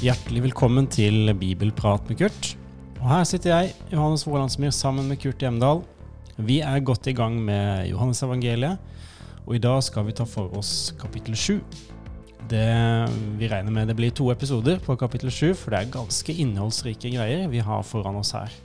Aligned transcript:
Hjertelig 0.00 0.42
velkommen 0.46 0.86
til 0.86 1.34
Bibelprat 1.34 2.06
med 2.06 2.16
Kurt. 2.22 2.54
Og 3.02 3.08
her 3.10 3.26
sitter 3.26 3.50
jeg, 3.50 3.74
Johannes 3.90 4.22
Vålandsmyr, 4.24 4.70
sammen 4.70 5.10
med 5.10 5.18
Kurt 5.18 5.42
Hjemdal. 5.42 5.82
Vi 6.38 6.60
er 6.62 6.86
godt 6.86 7.10
i 7.10 7.12
gang 7.18 7.42
med 7.42 7.90
Johannes 7.90 8.22
evangeliet, 8.22 8.78
og 9.42 9.58
i 9.58 9.60
dag 9.66 9.82
skal 9.82 10.06
vi 10.06 10.14
ta 10.14 10.24
for 10.30 10.54
oss 10.56 10.94
kapittel 11.00 11.34
7. 11.34 11.58
Det, 12.50 12.66
vi 13.38 13.48
regner 13.50 13.70
med 13.70 13.90
det 13.90 13.94
blir 13.98 14.10
to 14.10 14.26
episoder 14.32 14.80
på 14.82 14.96
kapittel 14.98 15.30
7, 15.30 15.52
for 15.54 15.70
det 15.70 15.80
er 15.80 15.92
ganske 15.94 16.34
innholdsrike 16.34 17.12
greier 17.14 17.46
vi 17.52 17.62
har 17.62 17.84
foran 17.86 18.18
oss 18.18 18.34
her. 18.34 18.56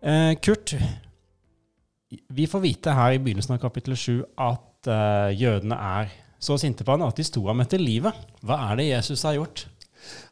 Eh, 0.00 0.32
Kurt, 0.42 0.74
vi 2.32 2.46
får 2.50 2.64
vite 2.64 2.94
her 2.96 3.14
i 3.14 3.20
begynnelsen 3.22 3.54
av 3.54 3.60
kapittel 3.62 3.94
7 3.94 4.24
at 4.40 4.90
eh, 4.90 5.36
jødene 5.38 5.76
er 5.76 6.14
så 6.40 6.56
sinte 6.58 6.86
på 6.86 6.96
han 6.96 7.04
at 7.04 7.20
de 7.20 7.26
sto 7.26 7.44
ham 7.46 7.60
etter 7.62 7.82
livet. 7.82 8.16
Hva 8.42 8.58
er 8.70 8.80
det 8.80 8.88
Jesus 8.88 9.22
har 9.28 9.36
gjort? 9.36 9.66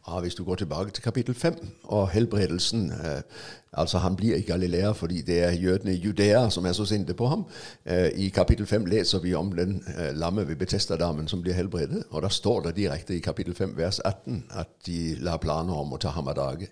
Ja, 0.09 0.21
Hvis 0.21 0.35
du 0.35 0.45
går 0.45 0.55
tilbake 0.55 0.91
til 0.91 1.03
kapittel 1.03 1.35
5 1.35 1.69
og 1.85 2.09
helbredelsen 2.11 2.91
eh, 2.91 3.23
altså 3.73 3.99
Han 3.99 4.17
blir 4.17 4.37
i 4.37 4.41
Galilea 4.41 4.93
fordi 4.93 5.23
det 5.23 5.43
er 5.43 5.51
jødene 5.51 5.93
i 5.93 5.97
Judea 5.97 6.51
som 6.51 6.67
er 6.67 6.73
så 6.73 6.85
sinte 6.85 7.15
på 7.15 7.27
ham. 7.27 7.45
Eh, 7.85 8.09
I 8.15 8.29
kapittel 8.29 8.67
5 8.67 8.87
leser 8.87 9.19
vi 9.19 9.35
om 9.35 9.53
den 9.53 9.85
eh, 9.97 10.17
lamme 10.17 10.49
ved 10.49 10.57
Betestadammen 10.57 11.29
som 11.29 11.43
blir 11.43 11.53
helbredet. 11.53 12.05
Og 12.11 12.23
da 12.23 12.29
står 12.29 12.61
det 12.61 12.77
direkte 12.77 13.17
i 13.17 13.21
kapittel 13.21 13.55
5 13.55 13.77
vers 13.77 14.01
18 14.01 14.45
at 14.51 14.69
de 14.87 15.17
la 15.21 15.37
planer 15.37 15.75
om 15.75 15.93
å 15.93 15.99
ta 15.99 16.09
ham 16.09 16.29
av 16.29 16.35
dage. 16.35 16.69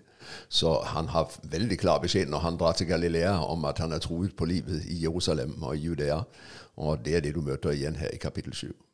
Så 0.49 0.81
han 0.83 1.07
har 1.07 1.31
veldig 1.43 1.77
klar 1.77 1.99
beskjed 1.99 2.29
når 2.29 2.39
han 2.39 2.57
drar 2.57 2.73
til 2.73 2.87
Galilea 2.87 3.37
om 3.39 3.65
at 3.65 3.77
han 3.77 3.91
er 3.91 3.99
truet 3.99 4.35
på 4.35 4.45
livet 4.45 4.85
i 4.85 5.03
Jerusalem 5.03 5.63
og 5.63 5.75
i 5.75 5.79
Judea. 5.79 6.21
Og 6.77 7.05
det 7.05 7.15
er 7.15 7.21
det 7.21 7.35
du 7.35 7.41
møter 7.41 7.71
igjen 7.71 7.95
her 7.95 8.09
i 8.13 8.17
kapittel 8.21 8.53
7. 8.53 8.86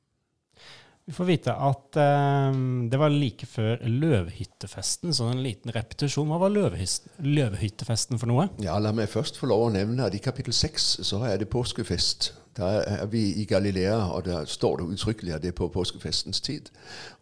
Vi 1.06 1.12
får 1.12 1.28
vite 1.28 1.52
at 1.52 1.98
eh, 2.00 2.59
det 2.92 3.00
var 3.00 3.12
like 3.12 3.48
før 3.50 3.82
løvhyttefesten, 3.84 5.12
så 5.14 5.28
en 5.28 5.42
liten 5.44 5.73
repetisjon. 5.76 6.30
Hva 6.32 6.40
var 6.45 6.54
løvhyttefesten 6.54 8.22
for 8.22 8.32
noe? 8.32 8.48
Ja, 8.64 8.78
La 8.80 8.94
meg 8.95 9.12
først 9.12 9.40
få 9.40 9.52
lov 9.52 9.66
å 9.66 9.73
nevne 9.73 10.08
at 10.08 10.16
i 10.16 10.23
kapittel 10.23 10.56
6 10.56 11.04
så 11.04 11.20
er 11.28 11.42
det 11.42 11.52
påskefest. 11.52 12.32
Da 12.56 12.70
er 12.86 13.06
vi 13.10 13.34
i 13.42 13.45
Galilea, 13.50 13.98
og 14.14 14.26
der 14.30 14.45
står 14.45 14.78
det 14.80 14.88
uttrykkelig 14.94 15.34
at 15.34 15.42
det 15.42 15.52
er 15.52 15.58
på 15.58 15.68
påskefestens 15.73 16.40
tid. 16.42 16.70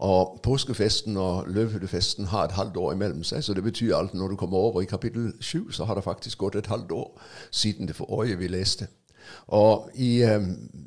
Og 0.04 0.40
Påskefesten 0.44 1.18
og 1.18 1.48
løvhyttefesten 1.48 2.28
har 2.30 2.46
et 2.46 2.58
halvt 2.60 2.78
år 2.78 2.94
imellom 2.94 3.24
seg, 3.24 3.44
så 3.44 3.56
det 3.58 3.64
betyr 3.64 3.96
at 3.98 4.14
når 4.14 4.36
du 4.36 4.36
kommer 4.36 4.58
over 4.58 4.82
i 4.82 4.90
kapittel 4.92 5.32
7, 5.40 5.72
så 5.72 5.88
har 5.88 5.96
det 5.96 6.04
faktisk 6.04 6.38
gått 6.38 6.60
et 6.60 6.68
halvt 6.68 6.92
år 6.92 7.22
siden 7.50 7.88
det 7.88 7.96
forrige 7.96 8.38
vi 8.44 8.52
leste. 8.52 8.92
Og 9.48 9.90
i 9.94 10.22
eh, 10.22 10.42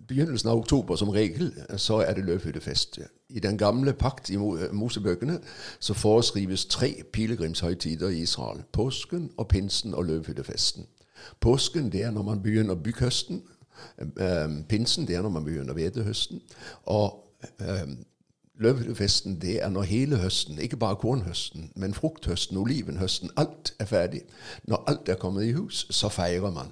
begynnelsen 0.09 0.48
av 0.48 0.59
oktober 0.59 0.97
som 0.97 1.09
regel 1.09 1.53
så 1.77 2.00
er 2.05 2.14
det 2.14 2.25
løvhyttefest. 2.25 2.98
I 3.28 3.41
den 3.41 3.59
gamle 3.59 3.92
pakt 3.92 4.31
i 4.31 4.36
Mosebøkene 4.73 5.39
så 5.78 5.95
foreskrives 5.95 6.67
tre 6.67 7.03
pilegrimshøytider 7.12 8.09
i 8.09 8.23
Israel. 8.23 8.62
Påsken 8.73 9.31
og 9.36 9.48
pinsen 9.48 9.95
og 9.95 10.05
løvhyttefesten. 10.05 10.86
Påsken 11.41 11.92
det 11.92 12.03
er 12.03 12.11
når 12.11 12.23
man 12.23 12.42
begynner 12.42 12.75
bygghøsten. 12.75 13.42
Eh, 13.98 14.48
pinsen 14.69 15.08
det 15.08 15.17
er 15.17 15.23
når 15.23 15.31
man 15.31 15.45
begynner 15.45 15.73
hvetehøsten. 15.73 16.41
Og 16.84 17.25
eh, 17.61 17.89
Løvhyttefesten 18.58 19.41
det 19.42 19.62
er 19.62 19.69
når 19.69 19.83
hele 19.83 20.17
høsten, 20.17 20.58
ikke 20.58 20.77
bare 20.77 20.97
kornhøsten, 20.97 21.73
men 21.77 21.95
frukthøsten, 21.95 22.56
olivenhøsten, 22.56 23.31
alt 23.36 23.75
er 23.79 23.84
ferdig. 23.84 24.20
Når 24.64 24.84
alt 24.86 25.08
er 25.08 25.14
kommet 25.14 25.45
i 25.45 25.53
hus, 25.53 25.86
så 25.91 26.08
feirer 26.08 26.51
man. 26.51 26.70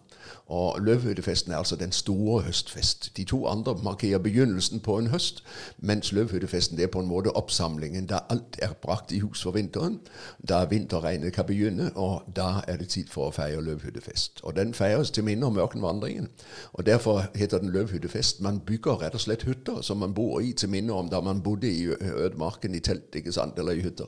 Og 0.52 0.80
Løvhyttefesten 0.80 1.52
er 1.52 1.56
altså 1.56 1.76
den 1.76 1.92
store 1.92 2.42
høstfest. 2.42 3.16
De 3.16 3.24
to 3.24 3.46
andre 3.46 3.78
markerer 3.84 4.18
begynnelsen 4.18 4.80
på 4.80 4.98
en 4.98 5.06
høst, 5.06 5.44
mens 5.78 6.12
Løvhyttefesten 6.12 6.80
er 6.80 6.86
på 6.86 7.00
en 7.00 7.06
måte 7.06 7.36
oppsamlingen 7.36 8.06
da 8.06 8.18
alt 8.28 8.58
er 8.62 8.72
brakt 8.82 9.12
i 9.12 9.18
hus 9.18 9.42
for 9.42 9.50
vinteren. 9.50 10.00
Da 10.48 10.64
vinterregnet 10.64 11.32
kan 11.32 11.46
begynne, 11.46 11.90
og 11.94 12.22
da 12.36 12.60
er 12.68 12.76
det 12.76 12.88
tid 12.88 13.08
for 13.08 13.30
å 13.30 13.32
feire 13.32 13.62
løvhyttefest. 13.64 14.42
Og 14.42 14.56
Den 14.56 14.74
feires 14.74 15.10
til 15.10 15.24
minne 15.24 15.46
om 15.46 15.58
ørkenvandringen. 15.58 16.28
Og 16.72 16.86
Derfor 16.86 17.24
heter 17.34 17.58
den 17.58 17.72
løvhyttefest. 17.72 18.40
Man 18.40 18.60
bygger 18.60 19.02
rett 19.02 19.14
og 19.14 19.20
slett 19.20 19.42
hytter 19.42 19.80
som 19.80 19.96
man 20.04 20.14
bor 20.14 20.40
i 20.40 20.52
til 20.52 20.68
minne 20.68 20.92
om 20.92 21.08
da 21.08 21.20
man 21.20 21.40
bodde 21.42 21.72
i 21.72 21.86
ødemarken 21.86 22.74
i 22.74 22.80
telt 22.80 23.14
ikke 23.14 23.32
sant, 23.32 23.58
eller 23.58 23.72
i 23.72 23.80
hytter. 23.80 24.06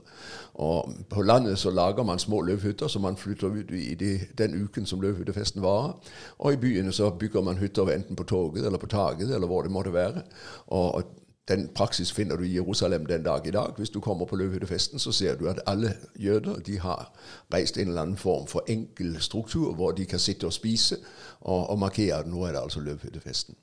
Og 0.55 0.93
På 1.11 1.23
landet 1.23 1.59
så 1.59 1.71
lager 1.71 2.03
man 2.03 2.19
små 2.19 2.43
løvhytter 2.43 2.89
som 2.89 3.03
man 3.03 3.17
flytter 3.17 3.49
ut 3.49 3.71
i 3.71 3.95
de, 3.95 4.21
den 4.39 4.65
uken 4.65 4.87
som 4.87 5.01
løvhyttefesten 5.01 5.63
varer. 5.63 5.97
Og 6.39 6.53
i 6.53 6.57
byene 6.57 6.93
så 6.93 7.11
bygger 7.11 7.43
man 7.43 7.59
hytter 7.59 7.91
enten 7.95 8.17
på 8.17 8.25
toget 8.25 8.67
eller 8.67 8.79
på 8.79 8.87
taket 8.87 9.35
eller 9.35 9.47
hvor 9.47 9.63
det 9.63 9.71
måtte 9.71 9.93
være. 9.93 10.23
Og, 10.67 11.05
den 11.49 11.69
praksis 11.75 12.13
finner 12.13 12.37
du 12.37 12.45
i 12.45 12.55
Jerusalem 12.55 13.07
den 13.07 13.23
dag 13.23 13.47
i 13.47 13.51
dag. 13.51 13.75
Hvis 13.77 13.91
du 13.91 14.01
kommer 14.01 14.25
på 14.27 14.37
løvhyttefesten, 14.37 14.99
så 14.99 15.13
ser 15.13 15.37
du 15.37 15.49
at 15.49 15.61
alle 15.67 15.93
jøder 16.17 16.61
de 16.61 16.79
har 16.81 17.13
reist 17.55 17.77
en 17.77 17.89
eller 17.89 18.03
annen 18.03 18.17
form 18.17 18.47
for 18.47 18.65
enkel 18.69 19.21
struktur 19.21 19.75
hvor 19.75 19.93
de 19.93 20.07
kan 20.07 20.19
sitte 20.19 20.47
og 20.47 20.53
spise 20.53 20.97
og, 21.41 21.71
og 21.71 21.79
markere 21.79 22.19
at 22.19 22.27
nå 22.27 22.45
er 22.45 22.53
det 22.53 22.63
altså 22.63 22.81
løvhyttefesten. 22.81 23.55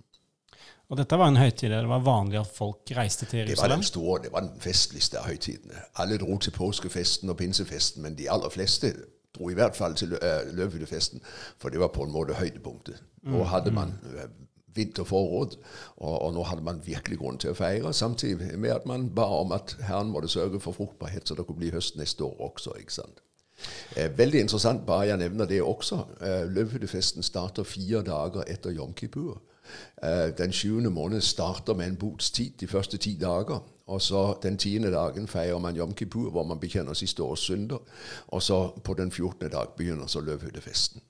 Og 0.92 0.98
dette 0.98 1.18
var 1.18 1.32
en 1.32 1.40
høytid 1.40 1.70
der 1.72 1.82
det 1.82 1.90
var 1.90 2.04
vanlig 2.04 2.40
at 2.40 2.52
folk 2.54 2.92
reiste 2.98 3.26
til 3.26 3.40
Jerusalem? 3.40 3.56
Det 3.56 3.70
var 3.70 3.76
den 3.76 3.84
store, 3.84 4.22
det 4.24 4.32
var 4.32 4.40
den 4.40 4.60
festligste 4.60 5.20
av 5.20 5.26
høytidene. 5.32 5.82
Alle 5.96 6.18
dro 6.18 6.38
til 6.38 6.52
påskefesten 6.52 7.30
og 7.30 7.38
pinsefesten, 7.38 8.04
men 8.04 8.18
de 8.18 8.30
aller 8.32 8.50
fleste 8.50 8.94
dro 9.38 9.50
i 9.50 9.58
hvert 9.58 9.76
fall 9.76 9.96
til 9.96 10.14
uh, 10.18 10.44
Løvhyttefesten, 10.54 11.22
for 11.58 11.70
det 11.70 11.80
var 11.80 11.94
på 11.96 12.04
en 12.04 12.14
måte 12.14 12.38
høydepunktet. 12.40 13.04
Nå 13.24 13.38
mm, 13.38 13.50
hadde 13.52 13.72
man 13.76 13.94
uh, 14.12 14.26
vinterforråd, 14.76 15.58
og, 15.98 16.22
og, 16.22 16.34
nå 16.34 16.44
hadde 16.48 16.64
man 16.64 16.82
virkelig 16.86 17.20
grunn 17.20 17.40
til 17.42 17.54
å 17.54 17.58
feire, 17.58 17.94
samtidig 17.94 18.54
med 18.60 18.76
at 18.76 18.88
man 18.90 19.10
ba 19.16 19.28
om 19.42 19.52
at 19.56 19.76
Herren 19.88 20.14
måtte 20.14 20.32
sørge 20.32 20.62
for 20.64 20.76
fruktbarhet, 20.78 21.28
så 21.28 21.36
det 21.36 21.46
kunne 21.48 21.64
bli 21.64 21.74
høst 21.76 22.00
neste 22.00 22.24
år 22.24 22.40
også. 22.52 22.76
ikke 22.80 23.00
sant? 23.02 23.22
Eh, 23.96 24.18
veldig 24.18 24.40
interessant, 24.40 24.86
bare 24.86 25.12
jeg 25.12 25.22
nevner 25.22 25.46
det 25.46 25.62
også. 25.62 26.04
Eh, 26.22 26.44
Løvhyttefesten 26.50 27.24
starter 27.24 27.68
fire 27.68 28.02
dager 28.08 28.48
etter 28.48 28.74
Jom 28.76 28.94
Kippur. 28.94 29.42
Eh, 30.04 30.32
den 30.38 30.54
sjuende 30.54 30.90
måned 30.90 31.22
starter 31.22 31.78
med 31.78 31.88
en 31.88 32.00
botstid 32.02 32.58
de 32.60 32.68
første 32.68 32.98
ti 32.98 33.18
dager. 33.22 33.62
Og 33.92 34.02
så 34.02 34.40
Den 34.44 34.58
tiende 34.58 34.92
dagen 34.92 35.28
feirer 35.28 35.60
man 35.60 35.76
Jom 35.76 35.94
Kippur, 35.94 36.30
hvor 36.30 36.44
man 36.44 36.60
bekjenner 36.60 36.94
siste 36.94 37.24
års 37.24 37.40
synder. 37.40 37.80
Og 38.28 38.42
så 38.42 38.72
på 38.84 38.94
den 38.94 39.12
fjortende 39.12 39.52
dag 39.52 39.68
begynner 39.78 40.08
så 40.08 40.22
løvhyttefesten. 40.22 41.02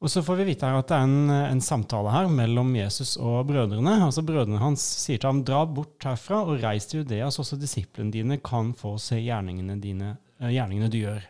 Og 0.00 0.08
så 0.08 0.22
får 0.24 0.38
vi 0.40 0.46
vite 0.48 0.64
her 0.64 0.78
at 0.80 0.88
det 0.88 0.96
er 0.96 1.04
en, 1.04 1.30
en, 1.30 1.60
samtale 1.60 2.12
her 2.14 2.28
mellom 2.32 2.72
Jesus 2.76 3.18
og 3.20 3.46
brødrene. 3.50 3.98
Altså 4.06 4.22
Brødrene 4.24 4.58
hans 4.62 4.80
sier 4.80 5.20
til 5.20 5.28
ham, 5.28 5.42
dra 5.44 5.66
bort 5.68 6.00
herfra 6.08 6.40
og 6.46 6.62
reis 6.62 6.88
til 6.88 7.02
Judea, 7.02 7.28
så 7.28 7.42
også 7.44 7.58
disiplene 7.60 8.14
dine 8.14 8.38
kan 8.40 8.72
få 8.72 8.94
se 8.96 9.20
gjerningene, 9.20 9.76
dine, 9.80 10.14
eh, 10.40 10.54
gjerningene 10.54 10.88
du 10.88 10.96
gjør. 11.02 11.28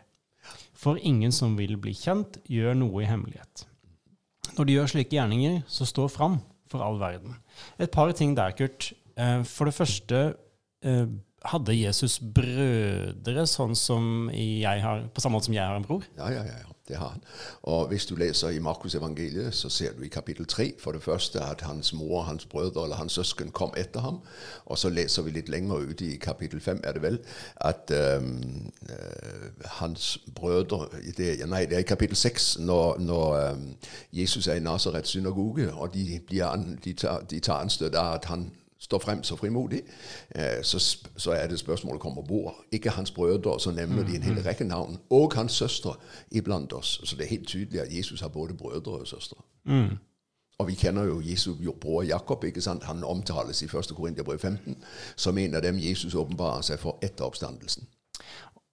For 0.71 0.97
ingen 1.03 1.35
som 1.35 1.57
vil 1.59 1.75
bli 1.77 1.91
kjent, 1.93 2.39
gjør 2.47 2.79
noe 2.79 3.03
i 3.03 3.09
hemmelighet. 3.11 3.65
Når 4.57 4.67
de 4.67 4.77
gjør 4.77 4.91
slike 4.91 5.15
gjerninger, 5.15 5.61
så 5.67 5.87
stå 5.87 6.07
fram 6.11 6.39
for 6.71 6.83
all 6.83 6.99
verden. 6.99 7.35
Et 7.79 7.91
par 7.91 8.11
ting 8.15 8.35
der, 8.37 8.51
Kurt. 8.55 8.91
Eh, 9.17 9.43
for 9.47 9.65
det 9.65 9.73
første, 9.73 10.33
eh, 10.83 11.07
hadde 11.49 11.73
Jesus 11.73 12.19
brødre 12.21 13.47
sånn 13.49 13.73
som 13.77 14.29
jeg 14.33 14.83
har, 14.83 15.07
på 15.09 15.23
samme 15.23 15.39
måte 15.39 15.49
som 15.49 15.57
jeg 15.57 15.65
har 15.65 15.79
en 15.79 15.87
bror? 15.87 16.05
Ja, 16.19 16.29
ja, 16.33 16.45
ja. 16.45 16.67
Det 16.87 16.97
har 16.97 17.09
han. 17.13 17.21
Og 17.63 17.87
hvis 17.87 18.05
du 18.05 18.15
leser 18.15 18.49
i 18.49 18.59
Markus 18.59 18.95
evangeliet, 18.95 19.53
så 19.55 19.69
ser 19.69 19.93
du 19.93 20.01
i 20.03 20.09
kapittel 20.11 20.45
3 20.45 20.73
for 20.79 20.91
det 20.91 21.03
første 21.03 21.39
at 21.39 21.61
hans 21.61 21.93
mor, 21.93 22.23
hans 22.23 22.45
brødre 22.45 22.83
eller 22.83 22.95
hans 22.95 23.13
søsken 23.13 23.51
kom 23.51 23.71
etter 23.77 24.01
ham. 24.01 24.17
Og 24.65 24.77
så 24.77 24.89
leser 24.89 25.23
vi 25.23 25.31
litt 25.31 25.49
lenger 25.49 25.75
ute 25.75 26.05
i 26.05 26.17
kapittel 26.17 26.59
5, 26.61 26.81
er 26.83 26.91
det 26.91 27.01
vel, 27.01 27.19
at 27.55 27.93
um, 28.17 28.71
hans 29.77 30.17
brødre 30.35 30.87
det, 31.17 31.47
Nei, 31.47 31.65
det 31.65 31.77
er 31.77 31.85
i 31.85 31.87
kapittel 31.87 32.17
6, 32.17 32.57
når, 32.59 32.99
når 32.99 33.51
um, 33.51 33.69
Jesus 34.11 34.47
er 34.47 34.59
i 34.59 34.65
Nasarets 34.65 35.09
synagoge, 35.09 35.71
og 35.73 35.93
de, 35.93 36.43
an, 36.43 36.79
de 36.83 36.93
tar, 36.93 37.21
de 37.29 37.39
tar 37.39 37.61
anstøt 37.61 37.95
av 37.95 38.15
at 38.15 38.25
han 38.25 38.49
står 38.81 38.99
frem 38.99 39.23
så 39.23 39.35
frimodig, 39.35 39.81
eh, 40.35 40.63
så, 40.63 40.79
så, 41.17 41.31
er 41.31 41.47
det 41.47 41.59
spørsmålet 41.59 42.01
kommer 42.01 42.21
hvor. 42.21 42.55
Ikke 42.71 42.89
hans 42.89 43.11
brødre, 43.11 43.59
så 43.59 43.71
nevner 43.71 44.03
de 44.03 44.15
en 44.15 44.23
hel 44.23 44.33
mm-hmm. 44.33 44.45
rekke 44.45 44.63
navn. 44.63 44.97
Og 45.09 45.31
hans 45.35 45.51
søstre 45.51 45.93
iblant 46.31 46.73
oss. 46.73 47.01
Så 47.03 47.15
det 47.15 47.23
er 47.23 47.29
helt 47.29 47.47
tydelig 47.47 47.81
at 47.81 47.97
Jesus 47.97 48.21
har 48.21 48.27
både 48.27 48.53
brødre 48.53 48.91
og 48.91 49.07
søstre. 49.07 49.37
Mm. 49.65 49.97
Og 50.57 50.67
vi 50.67 50.75
kjenner 50.75 51.03
jo 51.03 51.21
Jesu 51.21 51.55
bror 51.81 52.03
Jakob. 52.03 52.43
ikke 52.43 52.61
sant? 52.61 52.83
Han 52.83 53.03
omtales 53.03 53.61
i 53.61 53.65
1. 53.65 53.71
Korinterbrev 53.95 54.39
15 54.39 54.75
som 55.15 55.37
en 55.37 55.55
av 55.55 55.61
dem 55.61 55.79
Jesus 55.79 56.15
åpenbarer 56.15 56.61
seg 56.61 56.79
for 56.79 56.97
etter 57.01 57.25
oppstandelsen. 57.25 57.87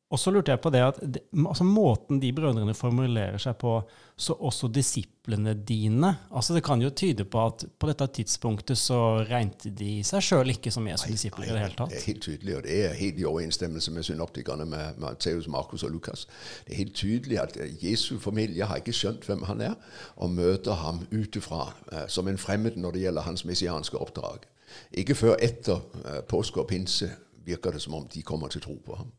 Og 0.08 0.16
så 0.16 0.32
lurte 0.32 0.55
jeg 0.55 0.60
på 0.64 0.70
det 0.72 0.81
at 0.81 0.99
altså 1.37 1.64
måten 1.69 2.20
de 2.22 2.31
brødrene 2.32 2.72
formulerer 2.75 3.37
seg 3.43 3.58
på, 3.60 3.75
så 4.16 4.32
også 4.32 4.70
disiplene 4.72 5.52
dine 5.69 6.14
altså 6.32 6.55
Det 6.55 6.62
kan 6.64 6.81
jo 6.82 6.90
tyde 6.90 7.26
på 7.28 7.43
at 7.44 7.64
på 7.78 7.90
dette 7.90 8.06
tidspunktet 8.16 8.78
så 8.81 8.99
regnet 9.28 9.66
de 9.78 9.90
seg 10.08 10.25
sjøl 10.25 10.55
ikke 10.55 10.72
som 10.72 10.88
Jesu 10.88 11.10
disipler 11.12 11.50
i 11.50 11.52
det 11.52 11.60
hele 11.60 11.76
tatt. 11.76 11.93
Det 11.93 12.00
er 12.00 12.06
helt 12.06 12.25
tydelig, 12.25 12.56
og 12.56 12.64
det 12.64 12.78
er 12.87 12.96
helt 12.96 13.20
i 13.20 13.28
overensstemmelse 13.28 13.93
med 13.93 14.08
synoptikerne 14.08 14.64
med 14.64 14.99
Matteus, 15.05 15.49
Markus 15.49 15.84
og 15.84 15.93
Lukas. 15.93 16.25
Det 16.64 16.72
er 16.72 16.82
helt 16.82 16.96
tydelig 16.96 17.40
at 17.44 17.60
Jesu 17.82 18.19
familie 18.19 18.64
har 18.64 18.81
ikke 18.81 18.96
skjønt 18.96 19.28
hvem 19.28 19.44
han 19.44 19.60
er, 19.60 19.76
og 20.16 20.32
møter 20.32 20.81
ham 20.81 21.05
utenfra 21.12 21.69
uh, 21.93 22.06
som 22.08 22.28
en 22.28 22.40
fremmed 22.40 22.81
når 22.81 22.96
det 22.96 23.05
gjelder 23.05 23.28
hans 23.28 23.44
messianske 23.44 24.00
oppdrag. 24.00 24.49
Ikke 24.93 25.14
før 25.14 25.37
etter 25.37 25.84
uh, 26.00 26.20
påske 26.28 26.64
og 26.64 26.72
pinse 26.72 27.12
virker 27.44 27.76
det 27.76 27.84
som 27.84 28.00
om 28.00 28.08
de 28.08 28.22
kommer 28.22 28.49
til 28.49 28.64
tro 28.64 28.81
på 28.84 28.96
ham. 28.96 29.12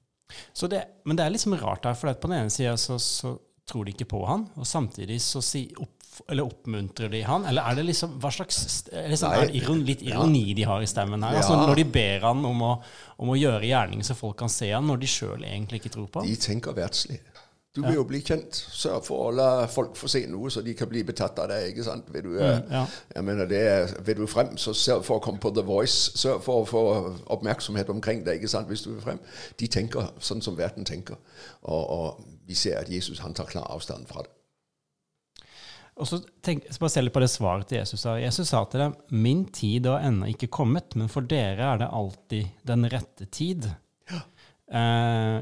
Det, 0.69 0.81
men 1.05 1.17
det 1.17 1.25
er 1.25 1.33
liksom 1.33 1.55
rart 1.59 1.87
her, 1.87 1.95
for 1.97 2.13
på 2.13 2.29
den 2.29 2.43
ene 2.43 2.53
sida 2.53 2.75
så, 2.77 2.99
så, 3.01 3.37
tror 3.69 3.85
de 3.85 3.93
ikke 3.93 4.09
på 4.09 4.23
han, 4.25 4.47
og 4.57 4.65
samtidig 4.65 5.19
så 5.21 5.43
si, 5.45 5.67
opp, 5.77 6.09
eller 6.25 6.47
oppmuntrer 6.49 7.11
de 7.13 7.19
han? 7.21 7.43
Eller 7.45 7.67
er 7.69 7.77
det 7.77 7.83
liksom 7.85 8.15
hva 8.21 8.31
slags 8.33 8.63
liksom, 8.89 9.29
er 9.29 9.43
det 9.45 9.59
iron, 9.59 9.83
litt 9.85 10.01
ironi 10.01 10.41
ja. 10.47 10.55
de 10.57 10.65
har 10.71 10.81
i 10.81 10.89
stemmen 10.89 11.21
her? 11.23 11.37
Altså, 11.37 11.53
ja. 11.53 11.67
Når 11.69 11.77
de 11.77 11.85
ber 11.93 12.25
han 12.25 12.41
om 12.49 12.63
å, 12.65 12.71
om 13.21 13.29
å 13.29 13.37
gjøre 13.37 13.69
gjerning 13.69 14.01
så 14.05 14.17
folk 14.17 14.39
kan 14.41 14.49
se 14.49 14.71
han, 14.73 14.89
når 14.89 15.03
de 15.03 15.11
sjøl 15.11 15.45
egentlig 15.45 15.83
ikke 15.83 15.93
tror 15.99 16.09
på 16.09 16.23
han? 16.23 16.31
De 16.31 16.41
tenker 16.41 16.77
verdslig. 16.77 17.21
Du 17.75 17.83
vil 17.83 17.99
jo 17.99 18.03
bli 18.07 18.19
kjent. 18.25 18.55
Sørg 18.55 19.03
for 19.05 19.27
å 19.27 19.33
la 19.35 19.49
folk 19.69 19.93
få 19.97 20.09
se 20.09 20.23
noe, 20.29 20.49
så 20.49 20.63
de 20.65 20.73
kan 20.77 20.89
bli 20.89 21.03
betatt 21.05 21.37
av 21.41 21.51
deg. 21.51 21.67
ikke 21.69 21.85
sant? 21.85 22.07
Vil 22.13 22.25
du, 22.25 22.31
mm, 22.39 22.71
ja. 22.73 22.81
jeg 23.13 23.27
mener, 23.27 23.49
det 23.49 23.61
vil 24.07 24.23
du 24.23 24.25
frem, 24.29 24.55
så 24.57 24.73
sørg 24.73 25.05
for 25.05 25.19
å 25.19 25.23
komme 25.23 25.41
på 25.43 25.51
The 25.53 25.63
Voice. 25.67 26.17
Sørg 26.17 26.41
for 26.45 26.63
å 26.63 26.67
få 26.69 26.81
oppmerksomhet 27.35 27.91
omkring 27.93 28.25
deg 28.25 28.41
ikke 28.41 28.49
sant, 28.55 28.71
hvis 28.71 28.87
du 28.87 28.91
vil 28.95 29.03
frem. 29.05 29.21
De 29.61 29.69
tenker 29.69 30.09
sånn 30.17 30.41
som 30.41 30.57
verden 30.57 30.87
tenker. 30.89 31.21
Og, 31.61 31.83
og 31.83 32.25
vi 32.49 32.57
ser 32.57 32.81
at 32.81 32.89
Jesus 32.89 33.21
han 33.21 33.37
tar 33.37 33.51
klar 33.51 33.69
avstand 33.69 34.09
fra 34.09 34.25
det. 34.25 34.33
Og 35.99 36.07
så 36.07 36.21
tenk, 36.41 36.65
se 36.71 37.01
litt 37.03 37.13
på 37.13 37.21
det 37.21 37.29
svaret 37.29 37.67
til 37.69 37.81
Jesus 37.81 38.01
sa. 38.01 38.15
Jesus 38.17 38.49
sa 38.49 38.63
til 38.71 38.79
dem, 38.79 38.95
'Min 39.11 39.45
tid 39.51 39.85
har 39.85 40.07
ennå 40.07 40.31
ikke 40.31 40.47
kommet, 40.47 40.95
men 40.95 41.11
for 41.11 41.21
dere 41.21 41.73
er 41.73 41.77
det 41.83 41.91
alltid 41.91 42.47
den 42.65 42.89
rette 42.89 43.27
tid.' 43.27 43.67
Uh, 44.69 45.41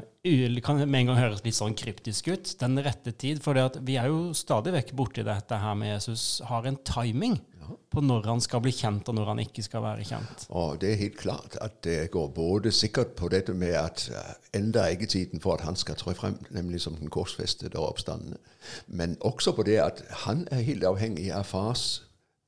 kan 0.64 0.80
med 0.88 1.00
en 1.02 1.10
gang 1.10 1.18
høres 1.20 1.42
litt 1.44 1.56
sånn 1.56 1.76
kryptisk 1.76 2.30
ut. 2.32 2.54
Den 2.60 2.80
rette 2.84 3.12
tid. 3.12 3.42
For 3.44 3.58
vi 3.84 3.98
er 4.00 4.08
jo 4.08 4.32
stadig 4.36 4.72
vekk 4.72 4.94
borti 4.96 5.24
dette 5.26 5.60
her 5.60 5.76
med 5.76 5.92
Jesus 5.92 6.40
har 6.48 6.64
en 6.68 6.78
timing 6.88 7.36
ja. 7.60 7.68
på 7.92 8.04
når 8.04 8.28
han 8.30 8.40
skal 8.44 8.62
bli 8.64 8.72
kjent, 8.72 9.08
og 9.08 9.18
når 9.18 9.32
han 9.34 9.42
ikke 9.44 9.64
skal 9.66 9.84
være 9.84 10.06
kjent. 10.08 10.46
Og 10.48 10.80
Det 10.80 10.92
er 10.92 11.02
helt 11.02 11.20
klart 11.20 11.58
at 11.60 11.80
det 11.84 12.10
går 12.14 12.32
både 12.32 12.72
sikkert 12.72 13.14
på 13.20 13.28
dette 13.32 13.52
med 13.52 13.76
at 13.76 14.08
uh, 14.14 14.32
enda 14.56 14.86
er 14.86 14.96
ikke 14.96 15.12
tiden 15.12 15.44
for 15.44 15.58
at 15.58 15.66
han 15.68 15.76
skal 15.76 16.00
trå 16.00 16.16
frem, 16.16 16.40
nemlig 16.50 16.80
som 16.84 16.96
den 16.96 17.12
korsfestede 17.12 17.76
og 17.76 17.92
oppstandende, 17.92 18.40
men 18.86 19.16
også 19.20 19.52
på 19.52 19.68
det 19.68 19.80
at 19.84 20.04
han 20.24 20.46
er 20.50 20.64
helt 20.64 20.88
avhengig 20.88 21.28
av 21.36 21.44
fars 21.48 21.86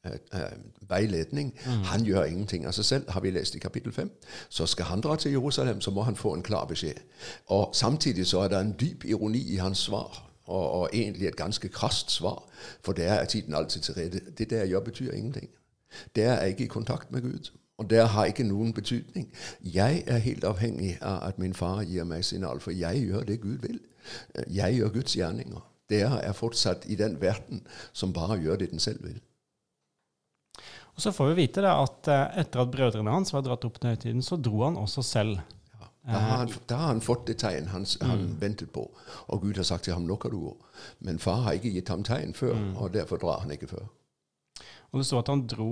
uh, 0.09 0.17
veiledning. 0.91 1.55
Mm. 1.67 1.83
Han 1.93 2.05
gjør 2.05 2.25
ingenting 2.25 2.67
av 2.67 2.73
seg 2.77 2.85
selv, 2.85 3.11
har 3.11 3.21
vi 3.21 3.31
lest 3.31 3.55
i 3.55 3.63
kapittel 3.63 3.93
5. 3.93 4.11
Så 4.49 4.67
skal 4.67 4.91
han 4.91 5.01
dra 5.01 5.17
til 5.17 5.33
Jerusalem, 5.33 5.81
så 5.81 5.91
må 5.91 6.03
han 6.03 6.17
få 6.17 6.35
en 6.35 6.43
klar 6.43 6.65
beskjed. 6.65 7.01
Og 7.47 7.71
Samtidig 7.75 8.27
så 8.27 8.41
er 8.41 8.49
det 8.49 8.61
en 8.61 8.75
dyp 8.81 9.05
ironi 9.05 9.43
i 9.55 9.57
hans 9.57 9.79
svar, 9.79 10.27
og, 10.47 10.71
og 10.71 10.91
egentlig 10.93 11.29
et 11.29 11.37
ganske 11.37 11.69
krast 11.69 12.11
svar. 12.11 12.43
For 12.85 12.93
der 12.93 13.13
er 13.13 13.25
tiden 13.25 13.55
alltid 13.55 13.81
til 13.81 13.95
rede. 13.95 14.21
Det 14.39 14.51
der 14.51 14.57
jeg 14.57 14.69
gjør, 14.69 14.81
betyr 14.81 15.13
ingenting. 15.13 15.49
Der 16.17 16.33
er 16.33 16.45
ikke 16.45 16.65
i 16.65 16.67
kontakt 16.67 17.13
med 17.13 17.23
Gud. 17.23 17.51
Og 17.81 17.91
det 17.91 18.09
har 18.09 18.25
ikke 18.25 18.45
noen 18.45 18.73
betydning. 18.73 19.33
Jeg 19.65 20.03
er 20.07 20.19
helt 20.19 20.45
avhengig 20.45 20.99
av 21.01 21.29
at 21.29 21.39
min 21.39 21.55
far 21.55 21.83
gir 21.83 22.05
meg 22.05 22.25
signal, 22.25 22.61
for 22.61 22.71
jeg 22.71 23.07
gjør 23.07 23.25
det 23.25 23.41
Gud 23.41 23.57
vil. 23.63 23.81
Jeg 24.53 24.75
gjør 24.75 24.89
Guds 24.89 25.17
gjerninger. 25.17 25.63
Dere 25.91 26.21
er 26.23 26.33
fortsatt 26.37 26.85
i 26.87 26.95
den 26.95 27.21
verden 27.21 27.63
som 27.93 28.13
bare 28.13 28.37
gjør 28.39 28.57
det 28.57 28.71
den 28.71 28.79
selv 28.79 29.05
vil. 29.05 29.17
Og 31.01 31.03
Så 31.03 31.13
får 31.17 31.31
vi 31.31 31.35
vite 31.47 31.63
da, 31.65 31.79
at 31.81 32.09
eh, 32.13 32.41
etter 32.43 32.61
at 32.61 32.69
brødrene 32.69 33.13
hans 33.15 33.31
var 33.33 33.41
dratt 33.47 33.63
opp 33.65 33.79
til 33.81 33.95
høytiden, 33.95 34.21
så 34.21 34.37
dro 34.37 34.59
han 34.67 34.75
også 34.77 35.01
selv. 35.01 35.39
Ja, 35.81 35.87
da, 36.03 36.19
har 36.19 36.43
han, 36.43 36.51
da 36.69 36.77
har 36.77 36.91
han 36.91 37.01
fått 37.01 37.23
det 37.31 37.39
tegn 37.41 37.71
han, 37.73 37.87
han 38.05 38.27
mm. 38.27 38.35
ventet 38.43 38.69
på. 38.75 38.83
Og 39.33 39.47
Gud 39.47 39.57
har 39.57 39.65
sagt 39.65 39.87
til 39.89 39.97
ham 39.97 40.05
nå 40.05 40.19
kan 40.21 40.35
du 40.35 40.43
gå. 40.43 40.53
Men 41.09 41.23
far 41.23 41.41
har 41.47 41.57
ikke 41.57 41.73
gitt 41.73 41.89
ham 41.89 42.05
tegn 42.05 42.37
før, 42.37 42.53
mm. 42.53 42.75
og 42.77 42.93
derfor 42.93 43.23
drar 43.23 43.41
han 43.47 43.57
ikke 43.57 43.71
før. 43.71 43.89
Og 44.91 45.01
det 45.01 45.07
står 45.09 45.25
at 45.25 45.33
han 45.33 45.47
dro 45.49 45.71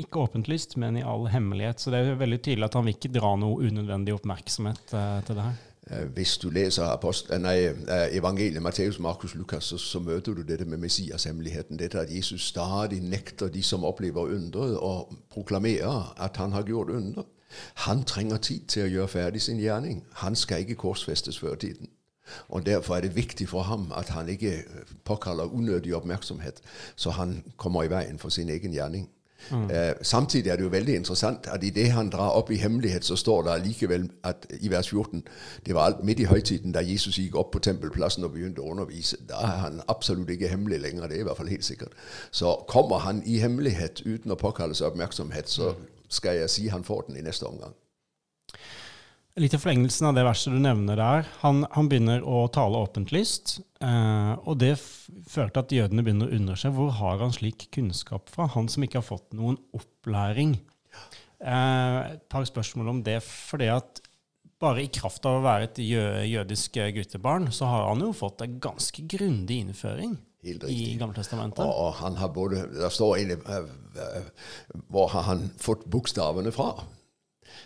ikke 0.00 0.24
åpentlyst, 0.24 0.78
men 0.80 0.96
i 0.96 1.04
all 1.04 1.28
hemmelighet. 1.28 1.84
Så 1.84 1.92
det 1.92 2.00
er 2.00 2.16
veldig 2.24 2.40
tydelig 2.40 2.70
at 2.70 2.80
han 2.80 2.88
vil 2.88 2.96
ikke 2.96 3.12
dra 3.12 3.34
noe 3.44 3.68
unødvendig 3.68 4.16
oppmerksomhet 4.16 4.96
uh, 4.96 5.20
til 5.26 5.36
det 5.36 5.50
her. 5.50 5.60
Øh, 5.90 6.08
hvis 6.12 6.38
du 6.38 6.50
leser 6.50 6.84
apost, 6.84 7.30
øh, 7.30 7.40
nei, 7.42 7.66
øh, 7.66 7.74
evangeliet 8.10 8.62
Matteus, 8.62 8.98
Markus, 8.98 9.34
Lukas, 9.34 9.64
så, 9.64 9.78
så, 9.78 9.98
møter 9.98 10.34
du 10.34 10.42
dette 10.42 10.64
med 10.64 10.78
Messias-hemmeligheten. 10.78 11.78
Dette 11.78 12.00
at 12.00 12.16
Jesus 12.16 12.46
stadig 12.48 13.00
nekter 13.00 13.48
de 13.48 13.62
som 13.62 13.84
opplever 13.84 14.20
underet, 14.20 14.78
å 14.78 15.14
proklamere 15.30 16.04
at 16.16 16.36
han 16.36 16.52
har 16.52 16.62
gjort 16.62 16.90
under. 16.90 17.22
Han 17.74 18.04
trenger 18.04 18.36
tid 18.36 18.60
til 18.68 18.82
å 18.82 18.92
gjøre 18.92 19.08
ferdig 19.08 19.42
sin 19.42 19.58
gjerning. 19.60 20.04
Han 20.12 20.36
skal 20.36 20.60
ikke 20.60 20.74
korsfestes 20.74 21.38
før 21.38 21.54
tiden. 21.54 21.88
Og 22.48 22.66
Derfor 22.66 22.96
er 22.96 23.00
det 23.00 23.16
viktig 23.16 23.48
for 23.48 23.62
ham 23.62 23.92
at 23.96 24.08
han 24.08 24.28
ikke 24.28 24.62
påkaller 25.04 25.44
unødig 25.44 25.94
oppmerksomhet, 25.94 26.60
så 26.96 27.10
han 27.10 27.42
kommer 27.56 27.82
i 27.82 27.90
veien 27.90 28.18
for 28.18 28.28
sin 28.28 28.48
egen 28.48 28.72
gjerning. 28.72 29.08
Mm. 29.50 29.64
Uh, 29.64 29.92
samtidig 30.02 30.50
er 30.50 30.56
det 30.56 30.64
jo 30.64 30.68
veldig 30.72 30.94
interessant 30.96 31.46
at 31.46 31.64
i 31.64 31.70
det 31.70 31.90
han 31.92 32.10
drar 32.10 32.36
opp 32.38 32.50
i 32.50 32.56
hemmelighet, 32.56 33.04
så 33.04 33.16
står 33.16 33.42
det 33.42 33.58
likevel 33.66 34.08
at 34.24 34.46
i 34.60 34.70
vers 34.70 34.88
14 34.88 35.22
Det 35.66 35.74
var 35.74 35.84
alt 35.84 36.04
midt 36.04 36.20
i 36.20 36.24
høytiden 36.24 36.72
da 36.72 36.80
Jesus 36.80 37.18
gikk 37.18 37.36
opp 37.36 37.52
på 37.52 37.58
tempelplassen 37.58 38.24
og 38.24 38.32
begynte 38.32 38.62
å 38.62 38.70
undervise. 38.70 39.16
Da 39.28 39.42
er 39.42 39.60
han 39.66 39.82
absolutt 39.88 40.30
ikke 40.30 40.48
hemmelig 40.48 40.80
lenger. 40.80 41.06
Det 41.06 41.16
er 41.16 41.20
i 41.20 41.28
hvert 41.28 41.36
fall 41.36 41.52
helt 41.52 41.64
sikkert. 41.64 41.92
Så 42.30 42.64
kommer 42.68 42.98
han 42.98 43.22
i 43.26 43.38
hemmelighet 43.38 44.02
uten 44.06 44.30
å 44.30 44.38
påkalle 44.38 44.74
seg 44.74 44.92
oppmerksomhet, 44.92 45.48
så 45.48 45.72
mm. 45.72 45.86
skal 46.08 46.42
jeg 46.42 46.50
si 46.50 46.68
han 46.68 46.84
får 46.84 47.08
den 47.08 47.16
i 47.16 47.26
neste 47.26 47.46
omgang. 47.46 47.74
Litt 49.40 49.54
i 49.56 49.58
forlengelsen 49.58 50.10
av 50.10 50.16
det 50.16 50.26
verset 50.26 50.52
du 50.52 50.58
nevner 50.60 50.98
der. 51.00 51.28
Han, 51.40 51.62
han 51.72 51.86
begynner 51.88 52.20
å 52.28 52.42
tale 52.52 52.82
åpentlyst, 52.84 53.54
eh, 53.80 54.32
og 54.44 54.58
det 54.60 54.74
fører 54.76 55.48
til 55.54 55.62
at 55.62 55.72
jødene 55.72 56.04
begynner 56.04 56.28
å 56.28 56.36
undre 56.36 56.56
seg. 56.60 56.74
Hvor 56.76 56.92
har 56.98 57.22
han 57.24 57.32
slik 57.32 57.70
kunnskap 57.72 58.28
fra? 58.28 58.50
Han 58.52 58.68
som 58.68 58.84
ikke 58.84 59.00
har 59.00 59.06
fått 59.06 59.32
noen 59.38 59.56
opplæring. 59.72 60.58
Eh, 61.40 61.98
et 62.12 62.28
par 62.28 62.44
spørsmål 62.44 62.92
om 62.92 63.02
det. 63.06 63.22
fordi 63.24 63.72
at 63.72 64.02
bare 64.60 64.84
i 64.84 64.92
kraft 64.92 65.24
av 65.26 65.40
å 65.40 65.46
være 65.48 65.70
et 65.70 65.80
jø 65.80 66.04
jødisk 66.28 66.76
guttebarn, 66.94 67.48
så 67.50 67.72
har 67.72 67.88
han 67.88 68.04
jo 68.04 68.12
fått 68.12 68.44
en 68.44 68.60
ganske 68.60 69.08
grundig 69.08 69.62
innføring. 69.64 70.18
I 70.44 70.96
Gammeltestamentet. 70.98 71.64
Og, 71.64 71.72
og 71.72 71.92
han 72.02 72.18
har 72.18 72.28
både, 72.34 72.66
Det 72.74 72.88
står 72.90 73.20
inne 73.22 73.36
uh, 73.46 74.24
Hvor 74.90 75.06
har 75.14 75.22
han 75.28 75.44
fått 75.62 75.84
bokstavene 75.86 76.50
fra? 76.50 76.72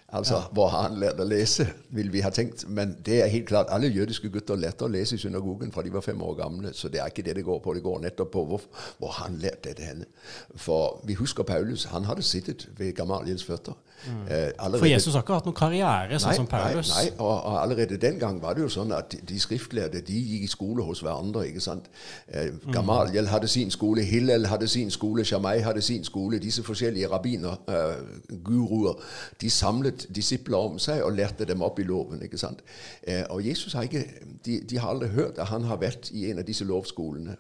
Altså, 0.09 0.35
ja. 0.35 0.41
Hvor 0.53 0.69
har 0.69 0.83
han 0.89 0.99
lært 1.03 1.21
å 1.21 1.25
lese, 1.27 1.67
vil 1.91 2.13
vi 2.15 2.21
ha 2.23 2.31
tenkt. 2.31 2.63
Men 2.71 2.95
det 3.07 3.19
er 3.25 3.31
helt 3.33 3.49
klart, 3.49 3.73
alle 3.75 3.89
jødiske 3.91 4.31
gutter 4.31 4.59
lærte 4.59 4.87
å 4.87 4.91
lese 4.91 5.17
i 5.17 5.19
synagogen 5.19 5.73
fra 5.75 5.83
de 5.83 5.91
var 5.93 6.05
fem 6.07 6.23
år 6.23 6.37
gamle. 6.39 6.71
Så 6.75 6.89
det 6.89 7.01
er 7.03 7.11
ikke 7.11 7.25
det 7.27 7.35
det 7.41 7.45
går 7.45 7.59
på. 7.65 7.75
Det 7.75 7.83
går 7.83 8.05
nettopp 8.05 8.31
på 8.37 8.45
hvor, 8.47 8.63
hvor 8.99 9.17
han 9.19 9.39
lærte 9.43 9.69
dette 9.71 9.83
henne. 9.83 10.07
For 10.55 11.01
vi 11.07 11.19
husker 11.19 11.43
Paulus. 11.43 11.89
Han 11.91 12.07
hadde 12.07 12.23
sittet 12.23 12.69
ved 12.79 12.95
Gamaliels 12.95 13.45
føtter. 13.45 13.75
Mm. 14.07 14.27
Eh, 14.31 14.79
For 14.79 14.87
Jesus 14.87 15.15
har 15.15 15.23
ikke 15.25 15.35
hatt 15.35 15.47
noen 15.49 15.57
karriere, 15.57 16.19
sånn 16.21 16.31
nei, 16.31 16.37
som 16.37 16.47
Paulus. 16.47 16.91
Nei, 16.93 17.05
nei 17.09 17.15
og, 17.17 17.33
og, 17.33 17.57
allerede 17.63 17.97
den 17.99 18.19
gang 18.21 18.39
var 18.43 18.55
det 18.55 18.63
jo 18.63 18.69
sånn 18.71 18.93
at 18.95 19.17
de 19.29 19.39
skriftlærde 19.41 20.03
de 20.07 20.19
gikk 20.21 20.45
i 20.47 20.51
skole 20.53 20.85
hos 20.87 21.01
hverandre. 21.03 21.47
ikke 21.49 21.65
sant? 21.65 21.89
Eh, 22.29 22.53
mm. 22.53 22.71
Gamaliel 22.77 23.31
hadde 23.33 23.49
sin 23.51 23.73
skole, 23.75 24.05
Hillel 24.07 24.47
hadde 24.47 24.69
sin 24.71 24.93
skole, 24.95 25.25
Shamai 25.27 25.59
hadde 25.65 25.83
sin 25.83 26.05
skole. 26.07 26.39
Disse 26.43 26.63
forskjellige 26.67 27.11
rabbiner, 27.11 27.57
eh, 27.73 28.37
guruer, 28.45 29.01
de 29.41 29.51
samlet 29.51 29.96
disipler 30.15 30.59
om 30.59 30.79
seg 30.83 31.03
og 31.05 31.15
lærte 31.17 31.47
dem 31.49 31.63
opp 31.63 31.79
i 31.79 31.87
loven. 31.87 32.23
ikke 32.23 32.39
sant? 32.39 32.63
Eh, 33.03 33.23
og 33.31 33.47
Jesus 33.47 33.73
har 33.73 33.87
ikke, 33.87 34.05
de, 34.45 34.61
de, 34.61 34.79
har 34.79 34.89
aldri 34.89 35.09
hørt 35.09 35.39
at 35.39 35.47
han 35.47 35.65
har 35.65 35.81
vært 35.81 36.11
i 36.11 36.27
en 36.31 36.43
av 36.43 36.47
disse 36.47 36.65
lovskolene. 36.65 37.37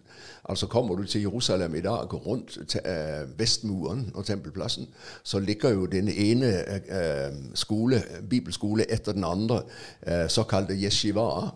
Altså 0.49 0.67
Kommer 0.67 0.97
du 0.97 1.05
til 1.05 1.21
Jerusalem 1.21 1.75
i 1.75 1.81
dag, 1.81 2.09
går 2.09 2.19
rundt 2.19 2.59
til 2.69 2.81
uh, 2.87 3.39
Vestmuren 3.39 4.11
og 4.15 4.25
Tempelplassen, 4.25 4.87
så 5.23 5.39
ligger 5.39 5.71
jo 5.75 5.87
den 5.87 6.09
ene 6.09 6.53
uh, 6.87 7.55
skole, 7.55 8.03
bibelskole 8.31 8.87
etter 8.93 9.13
den 9.13 9.25
andre, 9.25 9.63
såkalte 10.29 10.75
yeshiva. 10.75 11.51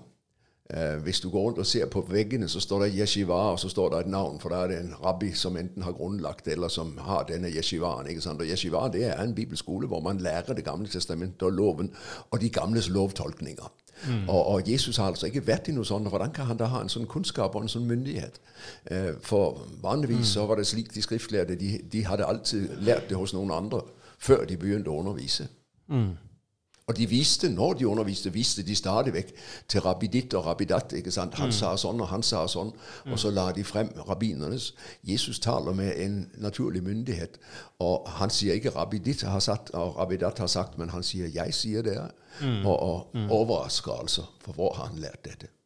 Uh, 0.71 1.03
hvis 1.03 1.21
du 1.21 1.31
går 1.31 1.43
rundt 1.43 1.59
og 1.59 1.67
ser 1.67 1.87
på 1.91 2.05
veggene, 2.07 2.49
så 2.49 2.61
står 2.61 2.85
det 2.85 2.93
yeshiva, 2.95 3.35
og 3.35 3.59
så 3.59 3.69
står 3.69 3.89
det 3.91 4.01
et 4.01 4.13
navn, 4.13 4.39
for 4.41 4.55
da 4.55 4.63
er 4.63 4.69
det 4.71 4.79
en 4.79 4.95
rabbi 5.05 5.33
som 5.35 5.57
enten 5.57 5.83
har 5.83 5.97
grunnlagt 5.99 6.49
eller 6.49 6.69
som 6.69 6.93
har 6.99 7.25
denne 7.27 7.51
yeshivaen. 7.51 8.07
ikke 8.07 8.23
sant? 8.23 8.41
Og 8.41 8.47
Yeshiva 8.47 8.87
det 8.93 9.05
er 9.09 9.23
en 9.23 9.35
bibelskole 9.35 9.87
hvor 9.91 10.01
man 10.01 10.19
lærer 10.19 10.55
Det 10.55 10.65
gamle 10.65 10.89
testamentet 10.89 11.43
og 11.43 11.53
loven 11.53 11.91
og 12.31 12.41
de 12.41 12.49
gamles 12.49 12.89
lovtolkninger. 12.89 13.73
Mm. 14.09 14.29
Og, 14.29 14.47
og, 14.47 14.71
Jesus 14.71 14.97
har 14.97 15.07
altså 15.07 15.27
ikke 15.27 15.47
vært 15.47 15.69
i 15.69 15.73
noe 15.73 15.85
sånt. 15.85 16.09
Hvordan 16.09 16.33
kan 16.33 16.47
han 16.47 16.57
da 16.57 16.71
ha 16.73 16.81
en 16.81 16.89
sånn 16.89 17.09
kunnskap 17.11 17.55
og 17.55 17.67
en 17.67 17.73
sånn 17.73 17.89
myndighet? 17.89 18.41
Uh, 18.91 19.13
for 19.23 19.67
vanligvis 19.83 20.23
mm. 20.23 20.33
så 20.33 20.47
var 20.47 20.61
det 20.61 20.67
slik 20.71 20.95
de 20.95 21.03
skriftlærde 21.03 21.57
de, 21.61 21.79
de, 21.93 22.05
hadde 22.07 22.27
alltid 22.27 22.79
lært 22.81 23.11
det 23.11 23.19
hos 23.19 23.35
noen 23.37 23.51
andre 23.51 23.83
før 24.21 24.47
de 24.49 24.57
begynte 24.61 24.93
å 24.93 25.01
undervise. 25.03 25.49
Mm. 25.89 26.15
Og 26.91 26.97
de 26.97 27.07
viste, 27.07 27.49
når 27.49 27.73
de 27.79 27.87
underviste, 27.89 28.33
viste 28.35 28.63
de 28.67 28.75
stadig 28.75 29.13
vekk 29.15 29.29
til 29.71 29.85
rabbiditt 29.85 30.35
og 30.35 30.47
rabbidat. 30.47 30.93
ikke 30.99 31.13
sant? 31.15 31.37
Han 31.39 31.53
mm. 31.53 31.55
sa 31.55 31.77
sånn, 31.79 32.01
og 32.03 32.11
han 32.11 32.25
sa 32.27 32.41
sånn. 32.51 32.73
Mm. 33.05 33.13
Og 33.13 33.21
så 33.23 33.31
la 33.31 33.45
de 33.55 33.63
frem 33.65 33.93
rabbinernes. 34.09 34.73
Jesus 35.07 35.39
taler 35.39 35.77
med 35.79 35.95
en 36.03 36.19
naturlig 36.43 36.83
myndighet. 36.83 37.39
Og 37.79 38.11
han 38.19 38.35
sier 38.35 38.59
ikke 38.59 38.75
rabbiditt 38.75 39.23
har 39.23 39.39
sagt, 39.45 39.71
og 39.71 40.01
rabbidat 40.03 40.43
har 40.43 40.51
sagt, 40.51 40.79
men 40.79 40.91
han 40.91 41.07
sier 41.07 41.31
'jeg 41.31 41.55
sier 41.55 41.83
det'. 41.83 42.11
Mm. 42.43 42.67
Og, 42.67 42.83
og 42.83 43.07
mm. 43.15 43.31
altså. 44.01 44.27
For 44.45 44.53
hvor 44.53 44.75
har 44.75 44.87
han 44.87 44.99
lært 44.99 45.25
dette? 45.25 45.60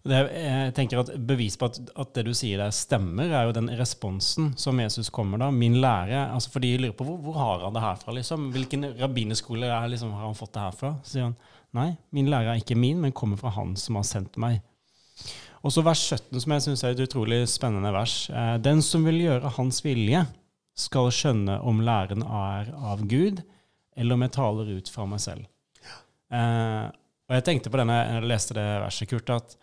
Det, 0.00 0.16
jeg 0.32 0.72
tenker 0.74 1.02
at 1.02 1.10
Bevis 1.28 1.58
på 1.60 1.68
at, 1.68 1.76
at, 1.92 2.12
det 2.16 2.24
du 2.24 2.32
sier 2.34 2.62
der 2.62 2.72
stemmer, 2.72 3.28
er 3.28 3.44
jo 3.46 3.54
den 3.54 3.68
responsen 3.76 4.54
som 4.58 4.80
Jesus 4.80 5.12
kommer 5.12 5.42
da. 5.42 5.50
Min 5.52 5.76
lære 5.82 6.22
altså 6.32 6.54
For 6.54 6.64
de 6.64 6.72
lurer 6.80 6.96
på 6.96 7.04
hvor, 7.04 7.18
hvor 7.20 7.36
har 7.36 7.66
han 7.66 7.76
det 7.76 7.84
her 7.84 8.00
fra? 8.00 8.14
liksom? 8.16 8.48
Hvilken 8.54 8.88
rabbinerskole 8.98 9.68
liksom, 9.92 10.14
har 10.16 10.24
han 10.30 10.38
fått 10.38 10.54
det 10.56 10.64
her 10.64 10.78
fra? 10.80 10.94
Sier 11.04 11.28
han 11.28 11.36
nei, 11.76 11.92
min 12.16 12.32
lære 12.32 12.54
er 12.54 12.64
ikke 12.64 12.78
min, 12.78 12.98
men 13.02 13.14
kommer 13.14 13.38
fra 13.38 13.52
han 13.54 13.76
som 13.78 14.00
har 14.00 14.08
sendt 14.08 14.40
meg. 14.40 14.58
Og 15.60 15.74
så 15.74 15.84
vers 15.84 16.00
17, 16.00 16.40
som 16.40 16.54
jeg 16.54 16.64
syns 16.64 16.82
er 16.82 16.94
et 16.94 17.02
utrolig 17.04 17.42
spennende 17.52 17.92
vers. 17.92 18.14
Eh, 18.32 18.56
den 18.64 18.80
som 18.82 19.04
vil 19.04 19.20
gjøre 19.20 19.52
hans 19.58 19.82
vilje, 19.84 20.24
skal 20.80 21.10
skjønne 21.12 21.58
om 21.66 21.82
læren 21.84 22.24
er 22.24 22.70
av 22.72 23.02
Gud, 23.08 23.42
eller 23.98 24.16
om 24.16 24.24
jeg 24.24 24.32
taler 24.38 24.70
ut 24.78 24.88
fra 24.88 25.04
meg 25.10 25.20
selv. 25.20 25.44
Eh, 26.32 26.86
og 27.30 27.36
jeg 27.36 27.46
tenkte 27.46 27.70
på 27.70 27.78
det 27.78 27.86
når 27.86 28.00
jeg 28.00 28.26
leste 28.26 28.56
det 28.58 28.66
verset, 28.82 29.10
Kurt, 29.10 29.30
at 29.30 29.54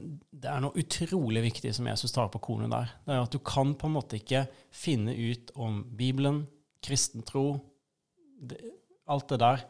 det 0.00 0.48
er 0.48 0.62
noe 0.64 0.80
utrolig 0.80 1.42
viktig 1.44 1.74
som 1.76 1.88
Jesus 1.90 2.14
tar 2.14 2.30
på 2.32 2.40
kornet 2.40 2.72
der. 2.72 2.94
Det 3.04 3.12
er 3.12 3.26
at 3.26 3.34
du 3.34 3.42
kan 3.44 3.74
på 3.76 3.90
en 3.90 3.98
måte 3.98 4.16
ikke 4.16 4.46
finne 4.72 5.12
ut 5.12 5.52
om 5.60 5.82
Bibelen, 5.98 6.46
kristen 6.80 7.26
tro, 7.28 7.60
alt 9.10 9.28
det 9.28 9.40
der, 9.42 9.66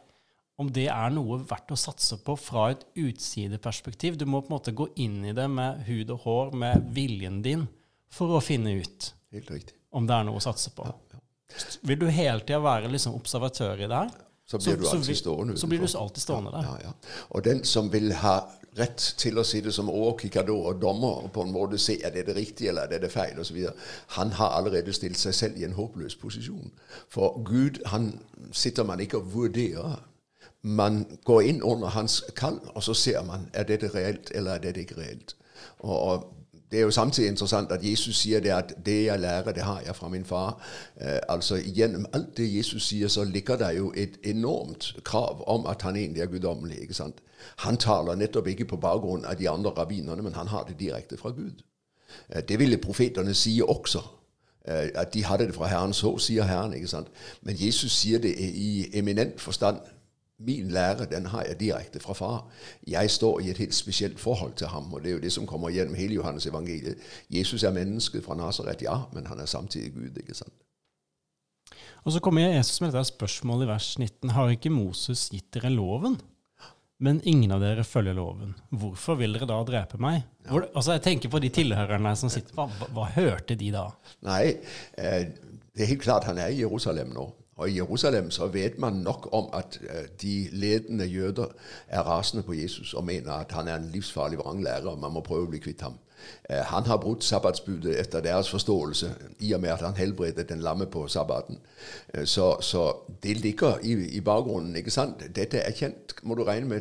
om 0.61 0.71
det 0.71 0.87
er 0.93 1.11
noe 1.11 1.41
verdt 1.51 1.73
å 1.75 1.79
satse 1.81 2.21
på 2.23 2.37
fra 2.39 2.69
et 2.71 2.87
utsideperspektiv. 3.01 4.21
Du 4.21 4.27
må 4.29 4.43
på 4.45 4.53
en 4.53 4.59
måte 4.59 4.77
gå 4.77 4.87
inn 5.03 5.25
i 5.27 5.35
det 5.35 5.49
med 5.51 5.83
hud 5.89 6.13
og 6.15 6.27
hår, 6.27 6.57
med 6.63 6.91
viljen 6.95 7.41
din, 7.43 7.67
for 8.13 8.37
å 8.37 8.45
finne 8.45 8.77
ut 8.79 9.11
om 9.91 10.07
det 10.07 10.15
er 10.15 10.27
noe 10.29 10.39
å 10.39 10.45
satse 10.45 10.71
på. 10.77 10.87
Vil 11.83 11.99
du 11.99 12.07
hele 12.13 12.45
tida 12.45 12.61
være 12.63 12.91
liksom 12.93 13.17
observatør 13.19 13.81
i 13.81 13.89
det 13.91 14.05
her? 14.05 14.13
Så 14.51 14.59
blir 14.59 14.75
så, 14.75 14.81
du 14.81 14.89
alltid 14.89 15.17
stående. 15.17 15.53
utenfor. 15.53 15.61
Så 15.61 15.67
blir 15.67 15.79
du 15.79 15.99
alltid 15.99 16.23
stående 16.23 16.51
der. 16.51 16.63
Ja, 16.63 16.77
ja. 16.85 16.93
Og 17.31 17.45
den 17.45 17.65
som 17.65 17.93
vil 17.93 18.13
ha 18.13 18.41
rett 18.79 19.15
til 19.19 19.39
å 19.39 19.45
si 19.47 19.61
det 19.63 19.73
som 19.75 19.91
overkikador 19.91 20.73
og 20.73 20.81
dommer 20.83 21.25
og 21.25 21.33
på 21.35 21.43
en 21.43 21.53
måte 21.55 21.79
se 21.79 21.97
er 22.03 22.13
det 22.15 22.27
det 22.29 22.37
riktige 22.37 22.71
eller 22.71 22.87
er 22.87 22.95
det 22.95 23.03
det 23.03 23.13
feil 23.13 23.39
osv. 23.39 23.59
Han 24.17 24.35
har 24.39 24.57
allerede 24.59 24.93
stilt 24.93 25.19
seg 25.19 25.35
selv 25.35 25.59
i 25.59 25.67
en 25.67 25.75
håpløs 25.79 26.17
posisjon. 26.19 26.71
For 27.09 27.43
Gud 27.47 27.83
han 27.91 28.13
sitter 28.53 28.87
man 28.87 29.01
ikke 29.01 29.23
og 29.23 29.35
vurderer. 29.35 29.99
Man 30.63 31.05
går 31.25 31.41
inn 31.41 31.63
under 31.63 31.89
hans 31.89 32.21
kall, 32.37 32.59
og 32.75 32.83
så 32.83 32.95
ser 32.95 33.23
man 33.25 33.49
er 33.55 33.65
dette 33.65 33.89
reelt 33.95 34.31
eller 34.35 34.59
er 34.59 34.67
dette 34.67 34.83
ikke 34.85 34.99
reelt. 35.01 35.37
Og, 35.79 35.97
og 35.97 36.40
det 36.71 36.79
er 36.79 36.83
jo 36.83 36.91
samtidig 36.91 37.29
interessant 37.29 37.73
at 37.73 37.85
Jesus 37.85 38.17
sier 38.17 38.41
det 38.41 38.51
at 38.51 38.75
'det 38.87 39.05
jeg 39.05 39.21
lærer, 39.21 39.53
det 39.53 39.63
har 39.63 39.81
jeg 39.81 39.97
fra 39.97 40.09
min 40.09 40.25
far'. 40.25 40.63
Eh, 41.01 41.19
altså 41.29 41.57
Gjennom 41.57 42.07
alt 42.13 42.37
det 42.37 42.57
Jesus 42.57 42.83
sier, 42.83 43.09
så 43.09 43.25
ligger 43.25 43.57
det 43.57 43.79
jo 43.79 43.93
et 43.97 44.19
enormt 44.25 44.97
krav 45.05 45.45
om 45.47 45.67
at 45.67 45.83
han 45.83 45.97
egentlig 45.97 46.23
er 46.23 46.27
guddommelig. 46.27 46.81
ikke 46.81 46.95
sant? 46.95 47.15
Han 47.57 47.77
taler 47.77 48.15
nettopp 48.15 48.47
ikke 48.47 48.65
på 48.65 48.77
bakgrunn 48.77 49.25
av 49.25 49.39
de 49.39 49.51
andre 49.51 49.71
rabbinerne, 49.71 50.23
men 50.23 50.33
han 50.33 50.47
har 50.47 50.65
det 50.65 50.81
direkte 50.81 51.17
fra 51.17 51.31
Gud. 51.31 51.63
Eh, 52.35 52.43
det 52.49 52.59
ville 52.59 52.79
profetene 52.79 53.35
si 53.35 53.61
også. 53.69 53.99
Eh, 54.69 54.89
at 54.95 55.15
de 55.15 55.25
hadde 55.25 55.47
det 55.47 55.55
fra 55.55 55.67
Herren, 55.67 55.93
så 55.93 56.19
sier 56.19 56.43
Herren. 56.43 56.73
ikke 56.73 56.89
sant? 56.89 57.09
Men 57.43 57.57
Jesus 57.59 57.93
sier 57.93 58.19
det 58.19 58.35
i 58.39 58.99
eminent 58.99 59.41
forstand 59.41 59.77
Min 60.41 60.71
lære 60.73 61.07
den 61.11 61.27
har 61.27 61.45
jeg 61.45 61.61
direkte 61.61 62.01
fra 62.01 62.15
far. 62.17 62.47
Jeg 62.89 63.11
står 63.11 63.41
i 63.41 63.51
et 63.53 63.59
helt 63.61 63.75
spesielt 63.75 64.21
forhold 64.21 64.55
til 64.57 64.67
ham. 64.73 64.93
og 64.95 65.03
Det 65.03 65.11
er 65.11 65.19
jo 65.19 65.21
det 65.21 65.33
som 65.33 65.47
kommer 65.47 65.71
gjennom 65.71 65.95
hele 65.95 66.15
Johannes 66.15 66.47
evangeliet. 66.47 66.97
Jesus 67.31 67.63
er 67.63 67.77
mennesket 67.77 68.25
fra 68.25 68.35
Nasaret, 68.35 68.83
ja, 68.83 69.03
men 69.13 69.27
han 69.27 69.41
er 69.41 69.47
samtidig 69.47 69.93
Gud. 69.95 70.17
ikke 70.17 70.35
sant? 70.35 70.53
Og 72.05 72.13
Så 72.13 72.21
kommer 72.21 72.49
Jesus 72.49 72.81
med 72.81 72.93
dette 72.93 73.05
spørsmålet 73.13 73.67
i 73.67 73.69
vers 73.69 73.99
19. 73.99 74.31
Har 74.31 74.49
ikke 74.49 74.73
Moses 74.73 75.29
gitt 75.29 75.53
dere 75.55 75.71
loven? 75.71 76.17
Men 77.01 77.21
ingen 77.25 77.53
av 77.53 77.63
dere 77.63 77.85
følger 77.85 78.17
loven. 78.17 78.55
Hvorfor 78.71 79.17
vil 79.17 79.33
dere 79.33 79.49
da 79.49 79.61
drepe 79.65 80.01
meg? 80.01 80.27
Hvor, 80.49 80.67
altså 80.75 80.99
jeg 80.99 81.05
tenker 81.07 81.33
på 81.33 81.41
de 81.41 81.49
tilhørerne 81.49 82.13
som 82.17 82.33
sitter 82.33 82.57
hva, 82.57 82.67
hva, 82.77 82.89
hva 82.97 83.07
hørte 83.15 83.57
de 83.57 83.71
da? 83.73 83.87
Nei, 84.29 84.57
eh, 85.01 85.31
det 85.73 85.85
er 85.85 85.93
helt 85.95 86.05
klart 86.05 86.29
han 86.29 86.41
er 86.43 86.53
i 86.53 86.61
Jerusalem 86.61 87.15
nå. 87.17 87.25
Og 87.61 87.71
i 87.71 87.77
Jerusalem 87.77 88.31
så 88.31 88.47
vet 88.47 88.79
man 88.79 88.93
nok 88.93 89.29
om 89.33 89.49
at 89.53 89.81
øh, 89.83 90.09
de 90.23 90.49
ledende 90.53 91.05
jøder 91.05 91.47
er 91.89 92.01
rasende 92.01 92.43
på 92.43 92.53
Jesus 92.53 92.95
og 92.95 93.05
mener 93.05 93.33
at 93.33 93.53
han 93.53 93.69
er 93.69 93.77
en 93.77 93.91
livsfarlig 93.93 94.39
vranglærer, 94.39 94.87
og 94.87 94.99
man 94.99 95.13
må 95.13 95.21
prøve 95.21 95.45
å 95.45 95.51
bli 95.51 95.61
kvitt 95.61 95.85
ham. 95.85 95.99
Øh, 96.51 96.57
han 96.57 96.89
har 96.89 96.97
brutt 96.97 97.25
sabbatsbudet 97.25 98.01
etter 98.01 98.25
deres 98.25 98.51
forståelse, 98.51 99.13
i 99.45 99.53
og 99.53 99.61
med 99.61 99.75
at 99.77 99.85
han 99.85 99.97
helbredet 99.97 100.49
den 100.49 100.65
lamme 100.65 100.87
på 100.87 101.07
sabbaten. 101.09 101.61
Øh, 102.15 102.27
så, 102.27 102.57
så 102.61 102.97
det 103.23 103.37
ligger 103.37 103.79
i, 103.83 103.93
i, 103.93 104.21
bakgrunnen. 104.21 104.77
ikke 104.77 104.91
sant? 104.91 105.21
Dette 105.37 105.59
er 105.59 105.77
kjent, 105.77 106.17
må 106.23 106.35
du 106.35 106.45
regne 106.45 106.69
med. 106.69 106.81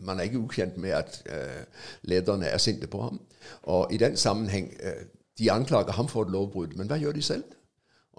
Man 0.00 0.18
er 0.18 0.30
ikke 0.30 0.38
ukjent 0.38 0.76
med 0.76 0.90
at 0.90 1.22
uh, 1.26 1.62
lederne 2.02 2.46
er 2.46 2.58
sinte 2.58 2.86
på 2.86 3.02
ham. 3.02 3.20
Og 3.62 3.92
i 3.92 3.96
den 3.96 4.16
sammenheng, 4.16 4.74
uh, 4.84 5.06
de 5.38 5.52
anklager 5.52 5.92
ham 5.92 6.08
for 6.08 6.22
et 6.22 6.30
lovbrudd, 6.30 6.76
men 6.76 6.86
hva 6.86 6.98
gjør 7.02 7.12
de 7.12 7.22
selv? 7.22 7.44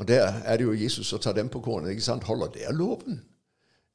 Og 0.02 0.08
der 0.08 0.24
er 0.46 0.58
det 0.58 0.64
jo 0.64 0.74
Jesus 0.74 1.08
som 1.08 1.20
tar 1.20 1.34
dem 1.38 1.50
på 1.50 1.60
kornet. 1.60 1.90
ikke 1.90 2.02
sant? 2.02 2.24
Holder 2.24 2.48
der 2.48 2.72
loven? 2.74 3.22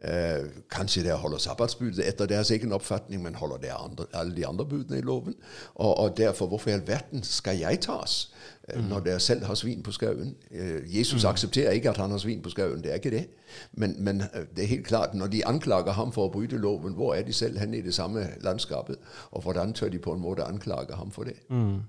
Eh, 0.05 0.45
kanskje 0.71 1.03
der 1.03 1.17
holder 1.17 1.39
sabbatsbudet 1.39 2.09
etter 2.09 2.27
deres 2.27 2.51
egen 2.51 2.73
oppfatning, 2.73 3.23
men 3.23 3.35
holder 3.35 3.57
der 3.57 3.75
andre, 3.75 4.05
alle 4.13 4.37
de 4.37 4.47
andre 4.47 4.67
budene 4.67 4.99
i 4.99 5.01
loven? 5.01 5.35
Og, 5.75 5.99
og, 5.99 6.17
derfor, 6.17 6.47
hvorfor 6.47 6.71
i 6.71 6.73
all 6.73 6.87
verden 6.87 7.23
skal 7.23 7.59
jeg 7.59 7.81
tas 7.81 8.33
eh, 8.69 8.79
mm. 8.81 8.85
når 8.89 9.01
dere 9.01 9.21
selv 9.21 9.45
har 9.45 9.55
svin 9.55 9.83
på 9.83 9.93
skauen? 9.93 10.37
Eh, 10.51 10.99
Jesus 10.99 11.25
mm. 11.25 11.29
aksepterer 11.29 11.71
ikke 11.71 11.91
at 11.91 11.97
han 11.97 12.11
har 12.11 12.19
svin 12.19 12.43
på 12.43 12.51
skauen, 12.51 12.83
det 12.83 12.91
er 12.91 12.95
ikke 12.95 13.11
det. 13.11 13.27
Men, 13.73 14.05
men, 14.05 14.21
eh, 14.21 14.47
det 14.57 14.65
er 14.65 14.69
helt 14.69 14.87
klart, 14.87 15.15
når 15.15 15.27
de 15.27 15.47
anklager 15.47 15.93
ham 15.93 16.13
for 16.13 16.29
å 16.29 16.33
bryte 16.33 16.57
loven, 16.57 16.95
hvor 16.95 17.15
er 17.15 17.23
de 17.23 17.33
selv 17.33 17.59
henne 17.59 17.77
i 17.77 17.83
det 17.83 17.95
samme 17.95 18.29
landskapet? 18.41 18.97
Og 19.31 19.43
hvordan 19.43 19.73
tør 19.73 19.89
de 19.89 19.99
på 19.99 20.13
en 20.13 20.21
måte 20.21 20.45
anklage 20.45 20.95
ham 20.95 21.11
for 21.11 21.25
det? 21.25 21.35
Mm. 21.51 21.81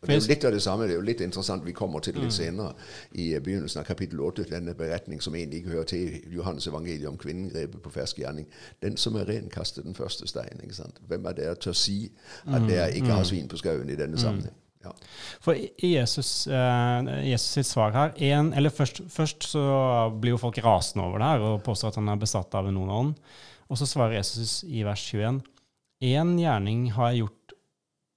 Og 0.00 0.08
det 0.08 0.14
er 0.14 0.20
jo 0.20 0.28
litt 0.28 0.44
av 0.44 0.54
det 0.54 0.62
samme. 0.62 0.86
Det 0.88 0.96
er 0.96 0.98
jo 0.98 1.06
litt 1.06 1.20
interessant. 1.22 1.64
Vi 1.66 1.74
kommer 1.76 2.02
til 2.02 2.16
det 2.16 2.22
litt 2.24 2.32
mm. 2.32 2.36
senere 2.36 2.72
i 3.14 3.28
begynnelsen 3.38 3.82
av 3.82 3.86
kapittel 3.86 4.20
8, 4.26 4.46
denne 4.50 4.74
beretning 4.78 5.22
som 5.22 5.36
egentlig 5.38 5.62
ikke 5.62 5.74
hører 5.76 5.90
til 5.92 6.34
Johannes 6.34 6.66
evangeliet 6.70 7.08
om 7.10 7.18
kvinnen 7.20 7.50
grepet 7.52 7.82
på 7.84 7.92
fersk 7.94 8.18
gjerning. 8.22 8.48
Den 8.82 8.98
som 8.98 9.18
er 9.20 9.28
ren, 9.30 9.50
kaster 9.52 9.86
den 9.86 9.96
første 9.98 10.26
stein. 10.30 10.62
ikke 10.62 10.80
sant? 10.80 10.98
Hvem 11.08 11.28
er 11.30 11.38
det 11.38 11.52
til 11.64 11.74
å 11.74 11.78
si 11.78 11.98
at 12.46 12.66
det 12.66 12.80
er 12.82 12.96
ikke 12.96 13.12
har 13.12 13.22
mm. 13.22 13.30
svin 13.30 13.50
på 13.50 13.60
skauen 13.60 13.90
i 13.90 13.98
denne 13.98 14.18
mm. 14.18 14.24
sammenheng? 14.24 14.56
Ja. 14.84 14.92
For 15.42 15.58
Jesus, 15.82 16.46
uh, 16.46 17.02
Jesus 17.26 17.56
sitt 17.58 17.66
svar 17.66 17.94
her 17.96 18.12
en, 18.30 18.52
eller 18.54 18.70
først, 18.70 19.02
først, 19.10 19.48
så 19.50 19.62
blir 20.14 20.36
jo 20.36 20.42
folk 20.42 20.60
rasende 20.62 21.06
over 21.06 21.18
det 21.18 21.30
her 21.32 21.46
og 21.48 21.64
påstår 21.66 21.90
at 21.90 21.98
han 21.98 22.10
er 22.12 22.20
besatt 22.20 22.54
av 22.54 22.68
en 22.70 22.78
ond 22.78 22.94
ånd. 22.94 23.14
Og 23.68 23.80
så 23.80 23.88
svarer 23.90 24.20
Jesus 24.20 24.62
i 24.64 24.84
vers 24.86 25.02
21.: 25.10 25.42
Én 26.08 26.36
gjerning 26.38 26.92
har 26.94 27.10
jeg 27.10 27.24
gjort 27.24 27.57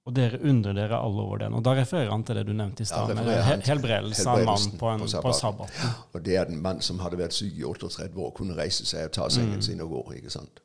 og 0.02 0.14
dere 0.16 0.40
undrer 0.42 0.74
dere 0.74 0.98
alle 0.98 1.22
over 1.22 1.44
den. 1.44 1.54
Og 1.54 1.62
Da 1.62 1.76
refererer 1.78 2.10
han 2.10 2.24
til 2.26 2.38
det 2.40 2.46
du 2.48 2.52
nevnte 2.58 2.82
i 2.82 2.88
stad, 2.88 3.12
ja, 3.14 3.22
med 3.22 3.62
helbredelse 3.68 4.26
av 4.30 4.42
mann 4.48 4.74
på, 4.78 4.90
en, 4.90 5.06
på, 5.06 5.32
sabbat. 5.38 5.78
Ja, 5.78 5.92
og 6.12 6.24
det 6.26 6.36
er 6.36 6.50
den 6.50 6.58
mann 6.62 6.82
som 6.82 6.98
hadde 7.04 7.20
vært 7.20 7.36
syk 7.36 7.54
i 7.54 7.64
38 7.68 8.10
år, 8.18 8.34
kunne 8.34 8.58
reise 8.58 8.86
seg 8.88 9.06
og 9.06 9.14
ta 9.14 9.30
sengen 9.30 9.60
mm. 9.62 9.66
sin 9.68 9.82
og 9.84 9.94
gå. 9.94 10.04
ikke 10.18 10.34
sant? 10.34 10.62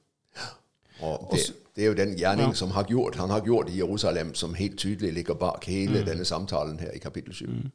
Og 1.05 1.27
det, 1.29 1.43
det, 1.75 1.83
er 1.83 1.91
jo 1.91 1.97
den 1.97 2.15
gjerning 2.17 2.49
ja. 2.49 2.57
som 2.57 2.71
har 2.73 2.87
gjort, 2.89 3.19
han 3.21 3.29
har 3.29 3.43
gjort 3.45 3.69
i 3.69 3.75
Jerusalem, 3.77 4.31
som 4.33 4.55
helt 4.57 4.79
tydelig 4.81 5.11
ligger 5.13 5.37
bak 5.37 5.67
hele 5.69 6.01
mm. 6.01 6.07
denne 6.07 6.25
samtalen 6.25 6.79
her 6.81 6.95
i 6.97 7.01
kapittel 7.03 7.35
7. 7.37 7.45
Mm. 7.45 7.67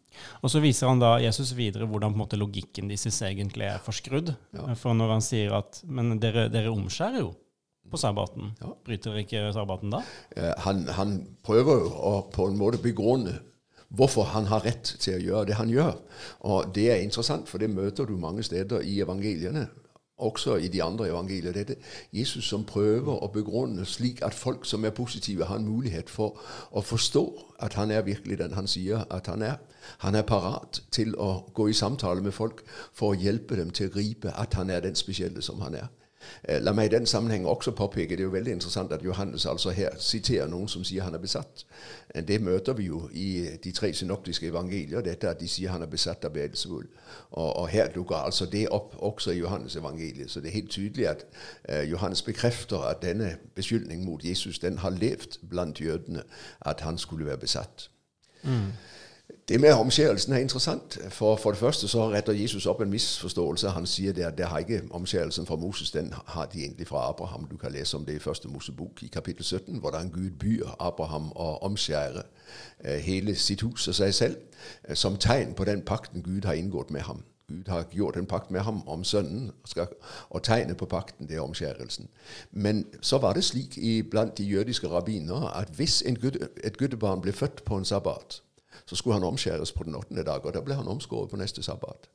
Og 0.42 0.50
så 0.50 0.62
viser 0.64 0.90
han 0.90 0.99
da 0.99 1.12
Jesus 1.23 1.54
videre 1.54 1.87
hvordan 1.87 2.11
på 2.11 2.19
en 2.19 2.25
måte 2.25 2.40
logikken 2.40 2.90
deres 2.90 3.23
egentlig 3.23 3.71
er 3.71 3.78
forskrudd. 3.85 4.35
For 4.81 4.99
når 4.99 5.14
han 5.14 5.23
sier 5.23 5.54
at 5.61 5.85
Men 5.87 6.16
dere, 6.19 6.49
dere 6.50 6.75
omskjærer 6.75 7.23
jo 7.23 7.31
på 7.90 8.00
sabbaten. 8.00 8.52
Ja. 8.60 8.72
Bryter 8.84 9.16
ikke 9.20 9.52
sabbaten 9.52 9.92
da? 9.92 10.02
Han, 10.64 10.86
han, 10.88 11.16
prøver 11.44 11.88
å 11.92 12.14
på 12.32 12.48
en 12.48 12.58
måte 12.60 12.80
begrunne 12.82 13.40
hvorfor 13.92 14.30
han 14.32 14.48
har 14.48 14.64
rett 14.64 14.94
til 15.00 15.18
å 15.18 15.22
gjøre 15.22 15.46
det 15.50 15.58
han 15.58 15.70
gjør. 15.70 15.96
Og 16.48 16.72
det 16.74 16.88
er 16.92 17.02
interessant, 17.04 17.48
for 17.48 17.60
det 17.60 17.70
møter 17.70 18.08
du 18.08 18.16
mange 18.16 18.42
steder 18.42 18.80
i 18.80 19.00
evangeliene. 19.04 19.66
Også 20.22 20.54
i 20.56 20.68
de 20.68 20.82
andre 20.82 21.08
evangelier. 21.08 21.52
Dette 21.52 21.76
Jesus 22.14 22.46
som 22.48 22.64
prøver 22.64 23.12
å 23.12 23.28
begrunne 23.34 23.84
slik 23.88 24.22
at 24.22 24.34
folk 24.34 24.64
som 24.68 24.84
er 24.84 24.94
positive, 24.96 25.44
har 25.44 25.58
en 25.58 25.66
mulighet 25.66 26.10
for 26.10 26.38
å 26.70 26.80
forstå 26.80 27.24
at 27.60 27.74
han 27.74 27.90
er 27.90 28.06
virkelig 28.06 28.38
den 28.38 28.54
han 28.54 28.70
sier 28.70 29.04
at 29.10 29.26
han 29.26 29.42
er. 29.42 29.58
Han 30.06 30.14
er 30.14 30.22
parat 30.22 30.82
til 30.94 31.16
å 31.18 31.50
gå 31.54 31.68
i 31.68 31.76
samtale 31.76 32.22
med 32.22 32.32
folk 32.32 32.62
for 32.94 33.12
å 33.12 33.18
hjelpe 33.18 33.58
dem 33.58 33.74
til 33.74 33.90
å 33.90 33.94
gripe 33.98 34.32
at 34.38 34.54
han 34.54 34.70
er 34.70 34.80
den 34.80 34.94
spesielle 34.94 35.42
som 35.42 35.60
han 35.60 35.74
er. 35.74 35.90
Eh, 36.45 36.61
La 36.62 36.73
meg 36.73 36.91
i 36.91 36.95
den 36.97 37.07
sammenheng 37.07 37.47
også 37.47 37.71
påpeke, 37.71 38.17
det 38.17 38.21
er 38.21 38.29
jo 38.29 38.35
veldig 38.35 38.52
interessant 38.52 38.93
at 38.93 39.05
Johannes 39.05 39.47
altså 39.47 39.71
her 39.71 39.97
siterer 39.99 40.49
noen 40.49 40.69
som 40.69 40.85
sier 40.85 41.02
han 41.02 41.14
er 41.14 41.23
besatt. 41.23 41.64
Eh, 42.14 42.23
Det 42.23 42.41
møter 42.43 42.73
vi 42.73 42.85
jo 42.85 43.09
i 43.12 43.49
de 43.64 43.73
tre 43.73 43.93
synoptiske 43.95 44.47
evangelier, 44.47 45.00
dette 45.00 45.29
at 45.29 45.41
de 45.41 45.49
sier 45.49 45.71
han 45.71 45.83
er 45.83 45.87
besatt 45.87 46.25
av 46.25 46.33
Beelzebul. 46.33 46.87
Og, 47.31 47.57
og 47.57 47.69
her 47.69 47.88
dukker 47.95 48.17
altså 48.17 48.47
det 48.47 48.69
opp 48.71 48.95
også 48.99 49.31
i 49.31 49.38
Johannes 49.38 49.76
evangeliet. 49.76 50.31
Så 50.31 50.41
det 50.41 50.49
er 50.49 50.59
helt 50.61 50.71
tydelig 50.71 51.09
at 51.09 51.26
eh, 51.69 51.91
Johannes 51.91 52.23
bekrefter 52.23 52.85
at 52.88 53.02
denne 53.02 53.37
beskyldningen 53.55 54.07
mot 54.07 54.25
Jesus 54.25 54.59
den 54.59 54.79
har 54.79 54.91
levd 54.91 55.38
blant 55.50 55.81
jødene, 55.81 56.23
at 56.61 56.81
han 56.81 56.99
skulle 56.99 57.26
være 57.26 57.38
besatt. 57.38 57.88
Det 59.48 59.60
med 59.60 59.72
omskjærelsen 59.72 60.32
er 60.32 60.36
interessant. 60.36 60.98
For, 61.08 61.36
for 61.36 61.50
det 61.50 61.58
første 61.58 61.88
så 61.88 62.10
retter 62.10 62.32
Jesus 62.32 62.66
opp 62.66 62.80
en 62.80 62.90
misforståelse. 62.90 63.68
Han 63.68 63.86
sier 63.86 64.12
det 64.12 64.22
at 64.22 64.38
det 64.38 64.46
har 64.46 64.58
ikke 64.58 64.82
omskjærelsen 64.90 65.46
fra 65.46 65.56
Moses, 65.56 65.90
den 65.90 66.12
har 66.26 66.46
de 66.46 66.62
egentlig 66.62 66.86
fra 66.86 67.08
Abraham. 67.08 67.44
Du 67.50 67.56
kan 67.56 67.72
lese 67.72 67.96
om 67.96 68.04
det 68.04 68.14
i 68.14 68.18
første 68.18 68.48
Mosebok 68.48 69.02
i 69.02 69.06
kapittel 69.06 69.44
17, 69.44 69.78
hvordan 69.78 70.10
Gud 70.10 70.30
byr 70.30 70.76
Abraham 70.80 71.32
å 71.32 71.58
omskjære 71.66 72.22
eh, 72.84 72.98
hele 72.98 73.34
sitt 73.34 73.60
hus 73.60 73.88
og 73.88 73.94
seg 73.94 74.14
selv, 74.14 74.36
eh, 74.88 74.94
som 74.94 75.16
tegn 75.16 75.54
på 75.54 75.64
den 75.64 75.82
pakten 75.82 76.22
Gud 76.22 76.44
har 76.44 76.54
inngått 76.54 76.90
med 76.90 77.00
ham. 77.00 77.24
Gud 77.48 77.68
har 77.68 77.84
gjort 77.92 78.16
en 78.16 78.26
pakt 78.26 78.50
med 78.50 78.60
ham 78.60 78.88
om 78.88 79.04
sønnen, 79.04 79.50
og 80.30 80.42
tegnet 80.42 80.76
på 80.76 80.86
pakten 80.86 81.28
det 81.28 81.36
er 81.36 81.40
omskjærelsen. 81.40 82.08
Men 82.50 82.86
så 83.00 83.18
var 83.18 83.32
det 83.32 83.44
slik 83.44 83.78
i, 83.78 84.02
blant 84.02 84.38
de 84.38 84.44
jødiske 84.44 84.88
rabbinere 84.88 85.56
at 85.56 85.68
hvis 85.76 86.02
et 86.64 86.78
guttebarn 86.78 87.20
ble 87.20 87.32
født 87.32 87.64
på 87.64 87.76
en 87.76 87.84
sabbat, 87.84 88.42
så 88.92 88.96
skulle 88.96 89.14
han 89.14 89.25
omskjæres 89.25 89.72
på 89.72 89.84
den 89.84 89.94
åttende 89.94 90.25
dag, 90.25 90.44
og 90.44 90.54
da 90.54 90.61
ble 90.61 90.75
han 90.75 90.88
omskåret 90.88 91.30
på 91.30 91.37
neste 91.40 91.62
sabbat. 91.62 92.11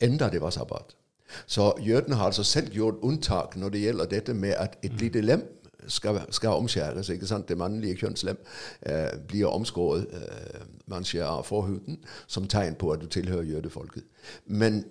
Enda 0.00 0.30
det 0.32 0.40
var 0.40 0.50
sabbat. 0.50 0.96
Så 1.46 1.74
jødene 1.80 2.16
har 2.16 2.24
altså 2.24 2.44
selv 2.44 2.72
gjort 2.72 2.94
unntak 3.02 3.56
når 3.56 3.68
det 3.68 3.80
gjelder 3.80 4.04
dette 4.04 4.34
med 4.34 4.54
at 4.56 4.78
et 4.82 5.00
lite 5.00 5.20
lem 5.20 5.42
skal, 5.88 6.20
skal 6.30 6.48
omskjæres. 6.48 7.08
ikke 7.08 7.26
sant? 7.26 7.48
Det 7.48 7.58
mannlige 7.58 7.96
kjønnslem 7.96 8.38
eh, 8.82 9.20
blir 9.28 9.46
omskåret. 9.46 10.06
Eh, 10.12 10.60
man 10.86 11.04
skjærer 11.04 11.26
av 11.26 11.44
forhuden 11.44 12.00
som 12.26 12.48
tegn 12.48 12.74
på 12.74 12.92
at 12.92 13.00
du 13.00 13.06
tilhører 13.06 13.42
jødefolket. 13.42 14.02
Men 14.46 14.84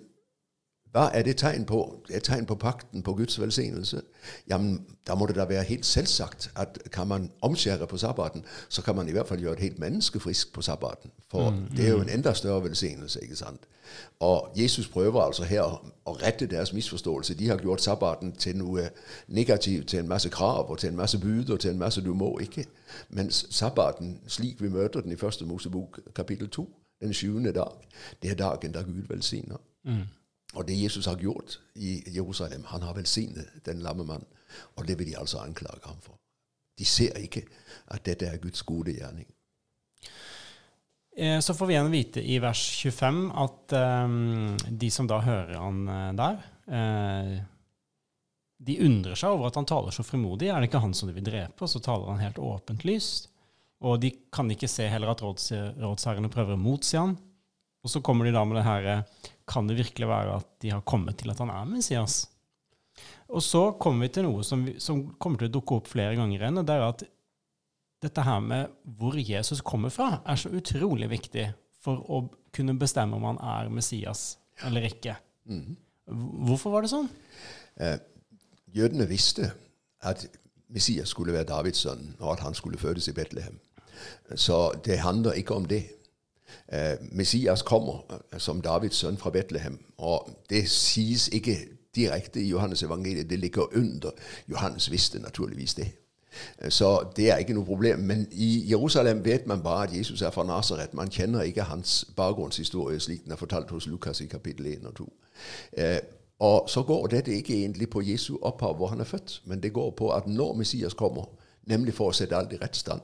hva 0.92 1.10
er 1.14 1.22
det 1.22 1.36
tegn 1.36 1.64
på? 1.64 2.02
Det 2.08 2.16
er 2.16 2.20
tegn 2.20 2.46
på 2.46 2.54
pakten, 2.54 3.02
på 3.02 3.14
Guds 3.14 3.40
velsignelse. 3.40 4.02
Jamen, 4.48 4.86
da 5.06 5.14
må 5.14 5.26
det 5.26 5.36
da 5.36 5.44
være 5.44 5.62
helt 5.62 5.86
selvsagt 5.86 6.50
at 6.56 6.78
kan 6.92 7.06
man 7.06 7.30
omskjære 7.42 7.86
på 7.86 7.96
sabbaten, 7.96 8.44
så 8.68 8.82
kan 8.82 8.96
man 8.96 9.08
i 9.08 9.12
hvert 9.12 9.28
fall 9.28 9.40
gjøre 9.40 9.52
et 9.52 9.60
helt 9.60 9.78
menneske 9.78 10.20
frisk 10.20 10.52
på 10.52 10.62
sabbaten. 10.62 11.10
For 11.30 11.50
mm, 11.50 11.76
det 11.76 11.86
er 11.86 11.90
jo 11.90 12.00
en 12.00 12.08
enda 12.08 12.34
større 12.34 12.64
velsignelse, 12.64 13.22
ikke 13.22 13.36
sant? 13.36 13.60
Og 14.20 14.52
Jesus 14.56 14.88
prøver 14.88 15.22
altså 15.22 15.44
her 15.44 15.62
å, 15.62 16.12
rette 16.12 16.46
deres 16.46 16.72
misforståelse. 16.72 17.34
De 17.34 17.48
har 17.48 17.56
gjort 17.56 17.82
sabbaten 17.82 18.32
til 18.32 18.56
noe 18.56 18.88
negativt, 19.28 19.88
til 19.88 19.98
en 19.98 20.08
masse 20.08 20.28
krav 20.28 20.70
og 20.70 20.78
til 20.78 20.88
en 20.88 20.96
masse 20.96 21.18
bud 21.18 21.50
og 21.50 21.60
til 21.60 21.70
en 21.70 21.78
masse 21.78 22.04
du 22.04 22.14
må 22.14 22.38
ikke. 22.38 22.66
Mens 23.08 23.46
sabbaten, 23.50 24.20
slik 24.26 24.60
vi 24.60 24.68
møter 24.68 25.00
den 25.00 25.12
i 25.12 25.16
første 25.16 25.44
Mosebok 25.44 26.00
kapittel 26.14 26.48
2, 26.48 26.68
den 27.00 27.14
sjuende 27.14 27.52
dag, 27.52 27.88
det 28.22 28.30
er 28.30 28.34
dagen 28.34 28.72
da 28.72 28.82
Gud 28.82 29.08
velsigner. 29.08 29.56
Og 30.52 30.66
det 30.68 30.76
Jesus 30.76 31.06
har 31.06 31.20
gjort 31.20 31.58
i 31.74 32.02
Jerusalem, 32.12 32.64
han 32.68 32.82
har 32.82 32.96
velsignet 32.96 33.64
den 33.64 33.80
lamme 33.84 34.04
mannen, 34.04 34.28
Og 34.76 34.86
det 34.86 34.98
vil 34.98 35.06
de 35.08 35.18
altså 35.18 35.38
anklage 35.40 35.80
ham 35.84 35.96
for. 36.00 36.18
De 36.78 36.84
ser 36.84 37.16
ikke 37.16 37.46
at 37.88 38.04
dette 38.04 38.26
er 38.26 38.36
Guds 38.36 38.62
gode 38.62 38.92
gjerning. 38.92 39.26
Eh, 41.16 41.40
Så 41.40 41.54
får 41.54 41.66
vi 41.66 41.74
igjen 41.74 41.90
vite 41.92 42.22
i 42.24 42.38
vers 42.38 42.60
25 42.84 43.32
at 43.44 43.72
um, 44.04 44.56
de 44.68 44.90
som 44.90 45.08
da 45.08 45.20
hører 45.20 45.56
han 45.56 45.88
eh, 45.88 46.12
der, 46.20 46.38
uh, 46.68 47.40
de 48.62 48.78
undrer 48.84 49.18
seg 49.18 49.34
over 49.34 49.48
at 49.48 49.58
han 49.58 49.66
taler 49.66 49.90
så 49.90 50.04
frimodig. 50.06 50.48
Er 50.48 50.60
det 50.60 50.70
ikke 50.70 50.84
han 50.84 50.94
som 50.94 51.08
de 51.08 51.16
vil 51.16 51.26
drepe? 51.26 51.64
Og 51.64 51.68
så 51.68 51.80
taler 51.82 52.12
han 52.12 52.22
helt 52.22 52.38
åpent 52.38 52.84
lyst. 52.84 53.28
Og 53.82 53.98
de 54.00 54.12
kan 54.32 54.50
ikke 54.54 54.70
se 54.70 54.86
heller 54.86 55.10
at 55.10 55.22
råds, 55.24 55.50
rådsherrene 55.82 56.30
prøver 56.30 56.54
å 56.54 56.60
motsi 56.60 57.00
han. 57.00 57.16
Og 57.82 57.90
så 57.90 58.02
kommer 58.04 58.28
de 58.28 58.34
da 58.34 58.44
med 58.46 58.60
det 58.60 58.66
her 58.68 58.88
eh, 58.92 59.30
Kan 59.48 59.68
det 59.68 59.78
virkelig 59.80 60.08
være 60.08 60.36
at 60.40 60.48
de 60.62 60.70
har 60.74 60.84
kommet 60.86 61.18
til 61.20 61.32
at 61.32 61.40
han 61.42 61.50
er 61.52 61.68
Messias? 61.68 62.22
Og 63.32 63.42
så 63.42 63.62
kommer 63.80 64.06
vi 64.06 64.12
til 64.14 64.26
noe 64.28 64.44
som, 64.44 64.62
vi, 64.66 64.76
som 64.82 65.02
kommer 65.22 65.40
til 65.40 65.50
å 65.50 65.54
dukke 65.56 65.78
opp 65.78 65.88
flere 65.90 66.16
ganger 66.18 66.42
igjen, 66.42 66.60
og 66.60 66.68
det 66.68 66.76
er 66.76 66.86
at 66.86 67.04
dette 68.02 68.24
her 68.26 68.40
med 68.44 68.72
hvor 68.98 69.16
Jesus 69.16 69.62
kommer 69.64 69.92
fra, 69.94 70.20
er 70.26 70.38
så 70.40 70.50
utrolig 70.52 71.08
viktig 71.12 71.46
for 71.82 72.02
å 72.10 72.24
kunne 72.54 72.76
bestemme 72.78 73.16
om 73.16 73.26
han 73.30 73.40
er 73.40 73.70
Messias 73.72 74.36
eller 74.66 74.84
ikke. 74.90 75.16
Hvorfor 76.46 76.74
var 76.74 76.84
det 76.84 76.92
sånn? 76.92 77.08
Eh, 77.80 77.96
jødene 78.74 79.06
visste 79.10 79.52
at 80.02 80.26
Messias 80.72 81.12
skulle 81.14 81.34
være 81.34 81.48
Davids 81.50 81.82
sønn, 81.84 82.14
og 82.20 82.34
at 82.34 82.44
han 82.46 82.54
skulle 82.58 82.80
fødes 82.80 83.08
i 83.08 83.16
Betlehem. 83.16 83.58
Så 84.34 84.72
det 84.84 85.02
handler 85.02 85.38
ikke 85.38 85.54
om 85.54 85.66
det. 85.68 85.84
Eh, 86.72 86.96
Messias 87.12 87.62
kommer 87.62 88.04
eh, 88.10 88.38
som 88.38 88.60
Davids 88.60 88.96
sønn 88.96 89.18
fra 89.18 89.30
Betlehem, 89.30 89.78
og 89.98 90.28
det 90.50 90.68
sies 90.70 91.28
ikke 91.28 91.56
direkte 91.94 92.40
i 92.40 92.48
Johannes 92.48 92.82
evangeliet. 92.82 93.30
Det 93.30 93.38
ligger 93.38 93.76
under. 93.76 94.10
Johannes 94.48 94.90
visste 94.90 95.18
naturligvis 95.18 95.74
det. 95.74 95.92
Eh, 96.58 96.70
Så 96.70 97.04
det 97.16 97.30
er 97.30 97.36
ikke 97.36 97.54
noe 97.54 97.64
problem. 97.64 97.98
Men 97.98 98.26
i 98.32 98.70
Jerusalem 98.70 99.24
vet 99.24 99.46
man 99.46 99.62
bare 99.62 99.88
at 99.88 99.96
Jesus 99.96 100.22
er 100.22 100.30
fra 100.30 100.44
Nasaret. 100.44 100.94
Man 100.94 101.10
kjenner 101.10 101.42
ikke 101.42 101.62
hans 101.62 102.04
bakgrunnshistorie 102.16 103.00
slik 103.00 103.24
den 103.24 103.32
er 103.32 103.36
fortalt 103.36 103.70
hos 103.70 103.86
Lukas 103.86 104.20
i 104.20 104.26
kapittel 104.26 104.66
1 104.66 104.86
og 104.86 104.94
2. 104.94 105.12
Eh, 105.72 105.98
og 106.38 106.70
så 106.70 106.82
går 106.82 107.06
dette 107.06 107.34
ikke 107.34 107.54
egentlig 107.54 107.90
på 107.90 108.00
Jesu 108.00 108.36
opphav, 108.42 108.74
hvor 108.74 108.86
han 108.86 109.00
er 109.00 109.04
født, 109.04 109.42
men 109.44 109.62
det 109.62 109.72
går 109.72 109.90
på 109.90 110.10
at 110.10 110.26
når 110.26 110.54
Messias 110.54 110.94
kommer, 110.94 111.24
nemlig 111.66 111.94
for 111.94 112.10
å 112.10 112.12
sette 112.12 112.36
alt 112.36 112.52
i 112.52 112.58
rett 112.58 112.76
stand, 112.76 113.00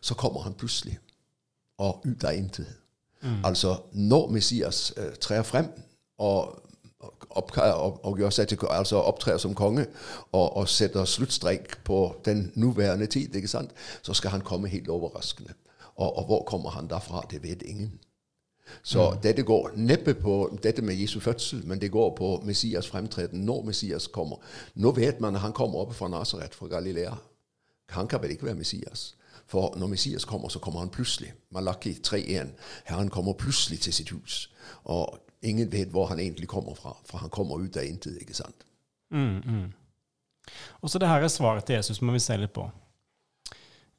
så 0.00 0.14
kommer 0.14 0.40
han 0.40 0.54
plutselig 0.54 0.98
og 1.78 2.02
ut 2.06 2.24
av 2.24 2.34
Mm. 3.22 3.44
Altså 3.44 3.76
når 3.92 4.28
Messias 4.30 4.92
eh, 4.96 5.14
trer 5.20 5.42
frem 5.42 5.66
og, 6.18 6.62
opp, 7.30 7.50
og, 7.58 8.04
og 8.04 8.18
gjør 8.18 8.30
seg 8.30 8.48
til, 8.48 8.58
altså 8.70 9.00
opptrer 9.02 9.38
som 9.38 9.54
konge 9.54 9.86
og, 10.32 10.56
og 10.56 10.68
setter 10.68 11.04
sluttstrek 11.04 11.84
på 11.84 12.20
den 12.24 12.52
nåværende 12.54 13.06
tid, 13.06 13.34
ikke 13.34 13.48
sant? 13.48 13.70
så 14.02 14.14
skal 14.14 14.30
han 14.30 14.40
komme 14.40 14.68
helt 14.68 14.88
overraskende. 14.88 15.52
Og, 15.96 16.16
og 16.16 16.24
hvor 16.24 16.44
kommer 16.44 16.70
han 16.70 16.86
derfra? 16.90 17.26
Det 17.30 17.42
vet 17.42 17.62
ingen. 17.62 17.98
Så 18.82 19.16
dette 19.22 19.42
går 19.42 19.70
neppe 19.76 20.14
på 20.14 20.58
dette 20.62 20.82
med 20.82 20.94
Jesu 20.94 21.20
fødsel, 21.20 21.66
men 21.66 21.80
det 21.80 21.90
går 21.90 22.14
på 22.16 22.42
Messias 22.44 22.88
fremtreden 22.88 23.40
når 23.40 23.62
Messias 23.62 24.06
kommer. 24.06 24.36
Nå 24.74 24.90
vet 24.90 25.20
man 25.20 25.34
at 25.34 25.40
han 25.40 25.52
kommer 25.52 25.78
oppe 25.78 25.94
fra 25.94 26.08
Nasaret, 26.08 26.54
fra 26.54 26.66
Galilea. 26.66 27.14
Han 27.88 28.06
kan 28.06 28.22
vel 28.22 28.30
ikke 28.30 28.46
være 28.46 28.54
Messias. 28.54 29.16
For 29.48 29.72
når 29.80 29.86
Messias 29.94 30.24
kommer, 30.28 30.48
så 30.52 30.60
kommer 30.60 30.80
han 30.80 30.92
plutselig. 30.92 31.32
Malaki 31.50 31.94
3.1. 32.04 32.52
Herren 32.84 33.10
kommer 33.10 33.32
plutselig 33.32 33.80
til 33.80 33.94
sitt 33.96 34.12
hus. 34.12 34.50
Og 34.84 35.18
ingen 35.42 35.72
vet 35.72 35.92
hvor 35.94 36.10
han 36.10 36.20
egentlig 36.20 36.48
kommer 36.48 36.76
fra, 36.76 36.92
for 37.08 37.18
han 37.18 37.32
kommer 37.32 37.56
ut 37.56 37.76
av 37.76 37.86
intet. 37.88 38.20
ikke 38.20 38.36
sant? 38.36 38.66
Mm, 39.10 39.40
mm. 39.44 39.72
Og 40.80 40.90
så 40.90 41.00
det 41.00 41.08
her 41.08 41.24
er 41.24 41.32
svaret 41.32 41.64
til 41.64 41.78
Jesus, 41.78 42.02
må 42.02 42.12
vi 42.12 42.20
se 42.20 42.36
litt 42.36 42.52
på. 42.52 42.66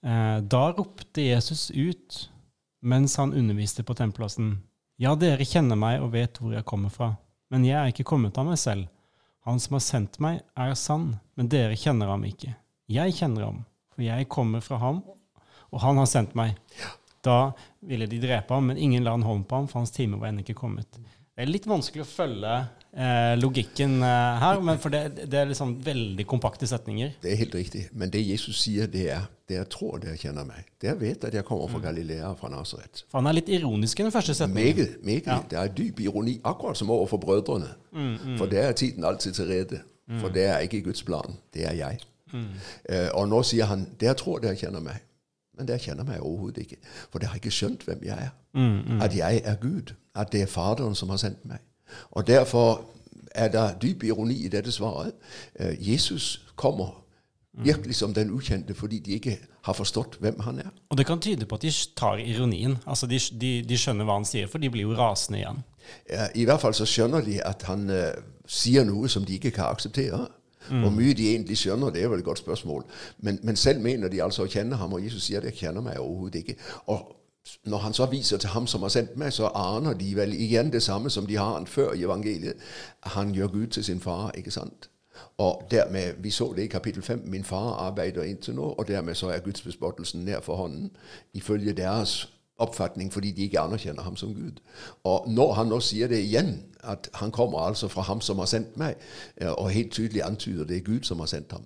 Eh, 0.05 0.37
da 0.41 0.63
ropte 0.71 1.25
Jesus 1.25 1.69
ut 1.71 2.29
mens 2.79 3.17
han 3.19 3.33
underviste 3.33 3.83
på 3.83 3.93
tempelplassen. 3.97 4.53
Ja, 4.99 5.15
dere 5.19 5.47
kjenner 5.47 5.79
meg 5.79 6.03
og 6.03 6.13
vet 6.13 6.39
hvor 6.39 6.53
jeg 6.55 6.67
kommer 6.67 6.93
fra, 6.93 7.13
men 7.51 7.65
jeg 7.67 7.75
er 7.79 7.91
ikke 7.91 8.07
kommet 8.07 8.37
av 8.39 8.47
meg 8.47 8.59
selv. 8.59 8.87
Han 9.47 9.59
som 9.59 9.77
har 9.77 9.83
sendt 9.83 10.19
meg, 10.23 10.41
er 10.55 10.75
sann, 10.77 11.13
men 11.35 11.49
dere 11.51 11.77
kjenner 11.79 12.11
ham 12.11 12.23
ikke. 12.27 12.53
Jeg 12.91 13.15
kjenner 13.17 13.47
ham, 13.47 13.63
for 13.91 14.03
jeg 14.05 14.27
kommer 14.31 14.63
fra 14.63 14.79
ham, 14.81 15.01
og 15.69 15.83
han 15.83 16.01
har 16.01 16.09
sendt 16.09 16.35
meg. 16.39 16.57
Da 17.25 17.51
ville 17.83 18.07
de 18.07 18.19
drepe 18.21 18.53
ham, 18.55 18.69
men 18.71 18.77
ingen 18.79 19.03
la 19.03 19.13
en 19.17 19.25
hånd 19.27 19.47
på 19.47 19.55
ham, 19.59 19.67
for 19.67 19.81
hans 19.81 19.91
time 19.95 20.19
var 20.19 20.31
ennå 20.31 20.45
ikke 20.45 20.57
kommet. 20.61 20.99
Det 20.99 21.45
er 21.45 21.51
litt 21.51 21.67
vanskelig 21.67 22.03
å 22.03 22.07
følge 22.07 22.53
eh, 22.91 23.33
logikken 23.39 24.01
eh, 24.03 24.39
her, 24.43 24.61
men 24.63 24.79
for 24.81 24.91
det, 24.91 25.27
det 25.31 25.39
er 25.39 25.51
liksom 25.51 25.77
veldig 25.83 26.25
kompakte 26.27 26.67
setninger. 26.67 27.13
Det 27.23 27.31
er 27.31 27.39
helt 27.39 27.55
riktig. 27.55 27.85
Men 27.95 28.11
det 28.11 28.23
Jesus 28.25 28.59
sier, 28.63 28.89
det 28.91 29.05
er 29.15 29.27
dere 29.49 29.65
tror 29.71 30.01
dere 30.03 30.17
kjenner 30.19 30.45
meg. 30.47 30.67
Dere 30.83 30.99
vet 30.99 31.23
at 31.25 31.33
jeg 31.33 31.47
kommer 31.47 31.71
fra 31.71 31.79
Galilea, 31.87 32.33
fra 32.37 32.51
Nasaret. 32.53 33.03
For 33.09 33.21
han 33.21 33.31
er 33.31 33.39
litt 33.39 33.49
ironisk 33.55 33.99
i 33.99 34.05
den 34.05 34.13
første 34.13 34.35
setningen. 34.37 34.75
Meget. 34.75 34.99
meget. 35.05 35.47
Det 35.49 35.57
er 35.59 35.71
dyp 35.73 36.03
ironi, 36.05 36.35
akkurat 36.43 36.77
som 36.77 36.91
overfor 36.93 37.23
brødrene. 37.23 37.71
For 38.37 38.51
der 38.51 38.69
er 38.69 38.77
tiden 38.77 39.07
alltid 39.07 39.39
til 39.39 39.49
rede. 39.49 39.81
For 40.19 40.29
det 40.33 40.45
er 40.51 40.59
ikke 40.65 40.83
Guds 40.85 41.03
plan. 41.03 41.39
Det 41.53 41.65
er 41.65 41.73
jeg. 41.79 42.03
Eh, 42.33 43.09
og 43.17 43.25
nå 43.29 43.41
sier 43.47 43.65
han 43.69 43.87
dere 44.01 44.13
tror 44.17 44.41
dere 44.43 44.57
kjenner 44.59 44.83
meg. 44.85 45.01
Men 45.59 45.67
det 45.67 45.81
kjenner 45.83 46.05
jeg 46.05 46.13
meg 46.13 46.23
overhodet 46.25 46.63
ikke. 46.63 46.79
For 47.11 47.19
det 47.19 47.29
har 47.29 47.41
ikke 47.41 47.51
skjønt 47.53 47.83
hvem 47.87 48.05
jeg 48.07 48.29
er. 48.29 48.31
At 49.03 49.15
jeg 49.17 49.41
er 49.43 49.59
Gud. 49.59 49.93
At 50.15 50.31
det 50.31 50.45
er 50.45 50.51
Faderen 50.51 50.95
som 50.95 51.11
har 51.11 51.19
sendt 51.21 51.43
meg. 51.45 51.59
Og 52.15 52.27
derfor 52.27 52.85
er 53.35 53.51
det 53.51 53.81
dyp 53.81 54.03
ironi 54.07 54.45
i 54.45 54.49
dette 54.49 54.71
svaret. 54.71 55.13
Eh, 55.59 55.75
Jesus 55.91 56.45
kommer 56.55 56.95
virkelig 57.53 57.95
som 57.95 58.13
den 58.13 58.31
ukjente 58.31 58.73
fordi 58.73 58.99
de 58.99 59.11
ikke 59.11 59.37
har 59.61 59.73
forstått 59.73 60.17
hvem 60.19 60.39
han 60.39 60.59
er. 60.63 60.71
Og 60.89 60.97
det 60.97 61.05
kan 61.05 61.19
tyde 61.19 61.45
på 61.45 61.55
at 61.55 61.61
de 61.61 61.71
tar 61.97 62.17
ironien. 62.17 62.77
Altså 62.87 63.07
de, 63.07 63.19
de, 63.41 63.51
de 63.69 63.77
skjønner 63.77 64.07
hva 64.07 64.19
han 64.19 64.25
sier, 64.27 64.47
for 64.47 64.61
de 64.61 64.69
blir 64.71 64.87
jo 64.87 64.95
rasende 64.97 65.41
igjen. 65.41 65.63
Eh, 66.05 66.27
I 66.35 66.45
hvert 66.47 66.61
fall 66.61 66.77
så 66.77 66.87
skjønner 66.87 67.25
de 67.25 67.39
at 67.45 67.65
han 67.67 67.89
eh, 67.93 68.21
sier 68.47 68.85
noe 68.87 69.09
som 69.11 69.25
de 69.25 69.35
ikke 69.37 69.51
kan 69.51 69.73
akseptere. 69.73 70.27
Mm. 70.69 70.81
Hvor 70.81 70.89
mye 70.89 71.13
de 71.13 71.29
egentlig 71.29 71.57
skjønner, 71.57 71.89
det 71.89 72.03
er 72.03 72.07
vel 72.07 72.19
et 72.19 72.25
godt 72.25 72.37
spørsmål. 72.37 72.83
Men, 73.19 73.39
men 73.43 73.55
selv 73.55 73.81
mener 73.81 74.07
de 74.07 74.23
altså 74.23 74.43
å 74.43 74.51
kjenne 74.51 74.75
ham, 74.75 74.93
og 74.93 75.03
Jesus 75.03 75.23
sier 75.23 75.41
det 75.41 75.55
kjenner 75.57 75.81
meg 75.81 75.99
overhodet 75.99 76.43
ikke. 76.43 76.55
Og 76.87 77.15
når 77.65 77.77
han 77.77 77.93
så 77.93 78.05
viser 78.05 78.37
til 78.37 78.49
ham 78.49 78.67
som 78.67 78.81
har 78.81 78.89
sendt 78.93 79.17
meg, 79.17 79.33
så 79.33 79.49
aner 79.55 79.93
de 79.93 80.15
vel 80.15 80.33
igjen 80.33 80.71
det 80.73 80.83
samme 80.83 81.09
som 81.09 81.27
de 81.27 81.37
har 81.37 81.53
han 81.53 81.67
før 81.67 81.93
i 81.93 82.03
evangeliet. 82.03 82.53
Han 83.15 83.33
gjør 83.33 83.47
Gud 83.47 83.67
til 83.67 83.83
sin 83.83 83.99
far, 83.99 84.31
ikke 84.37 84.51
sant? 84.51 84.89
Og 85.37 85.67
dermed, 85.71 86.13
Vi 86.19 86.29
så 86.29 86.53
det 86.55 86.63
i 86.63 86.67
kapittel 86.67 87.03
5. 87.03 87.21
Min 87.25 87.43
far 87.43 87.73
arbeider 87.73 88.23
inntil 88.23 88.55
nå, 88.55 88.61
og 88.61 88.87
dermed 88.87 89.15
så 89.15 89.29
er 89.29 89.39
gudsbespottelsen 89.39 90.21
nær 90.25 90.39
for 90.39 90.55
hånden, 90.55 90.91
ifølge 91.33 91.73
deres 91.73 92.38
oppfatning, 92.63 93.11
fordi 93.13 93.31
de 93.31 93.47
ikke 93.47 93.61
anerkjenner 93.61 94.03
ham 94.03 94.15
som 94.19 94.33
Gud. 94.35 94.59
Og 95.07 95.27
når 95.31 95.53
han 95.57 95.71
nå 95.71 95.79
sier 95.83 96.11
det 96.11 96.19
igjen, 96.23 96.57
at 96.83 97.09
han 97.19 97.31
kommer 97.35 97.65
altså 97.65 97.89
fra 97.91 98.05
ham 98.07 98.21
som 98.23 98.39
har 98.39 98.47
sendt 98.51 98.77
meg, 98.79 98.99
eh, 99.41 99.51
og 99.51 99.71
helt 99.73 99.91
tydelig 99.95 100.23
antyder 100.23 100.67
det 100.67 100.77
er 100.77 100.85
Gud 100.87 101.07
som 101.07 101.19
har 101.19 101.31
sendt 101.31 101.51
ham, 101.55 101.65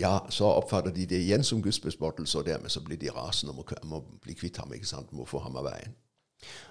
ja, 0.00 0.18
så 0.34 0.50
oppfatter 0.50 0.94
de 0.94 1.06
det 1.06 1.22
igjen 1.22 1.46
som 1.46 1.62
Guds 1.62 1.80
bespottelse, 1.80 2.38
og 2.38 2.46
dermed 2.48 2.72
så 2.74 2.82
blir 2.84 2.98
de 3.00 3.12
rasende 3.14 3.54
om 3.54 3.62
å, 3.62 3.66
om 3.82 4.18
bli 4.24 4.34
kvitt 4.38 4.58
ham, 4.62 4.72
ikke 4.74 4.90
sant, 4.90 5.12
må 5.12 5.26
få 5.28 5.42
ham 5.44 5.58
av 5.60 5.70
veien. 5.70 5.94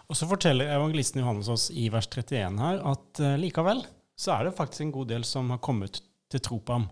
Og 0.07 0.15
Så 0.15 0.27
forteller 0.27 0.71
evangelisten 0.71 1.19
Johannes 1.19 1.49
oss 1.51 1.69
i 1.71 1.89
vers 1.91 2.07
31 2.07 2.59
her 2.61 2.77
at 2.87 3.19
uh, 3.19 3.33
likevel 3.39 3.81
så 4.17 4.37
er 4.37 4.47
det 4.47 4.55
faktisk 4.55 4.85
en 4.85 4.93
god 4.95 5.09
del 5.11 5.25
som 5.27 5.49
har 5.51 5.59
kommet 5.59 5.99
til 6.31 6.41
tro 6.43 6.61
på 6.63 6.77
ham. 6.77 6.87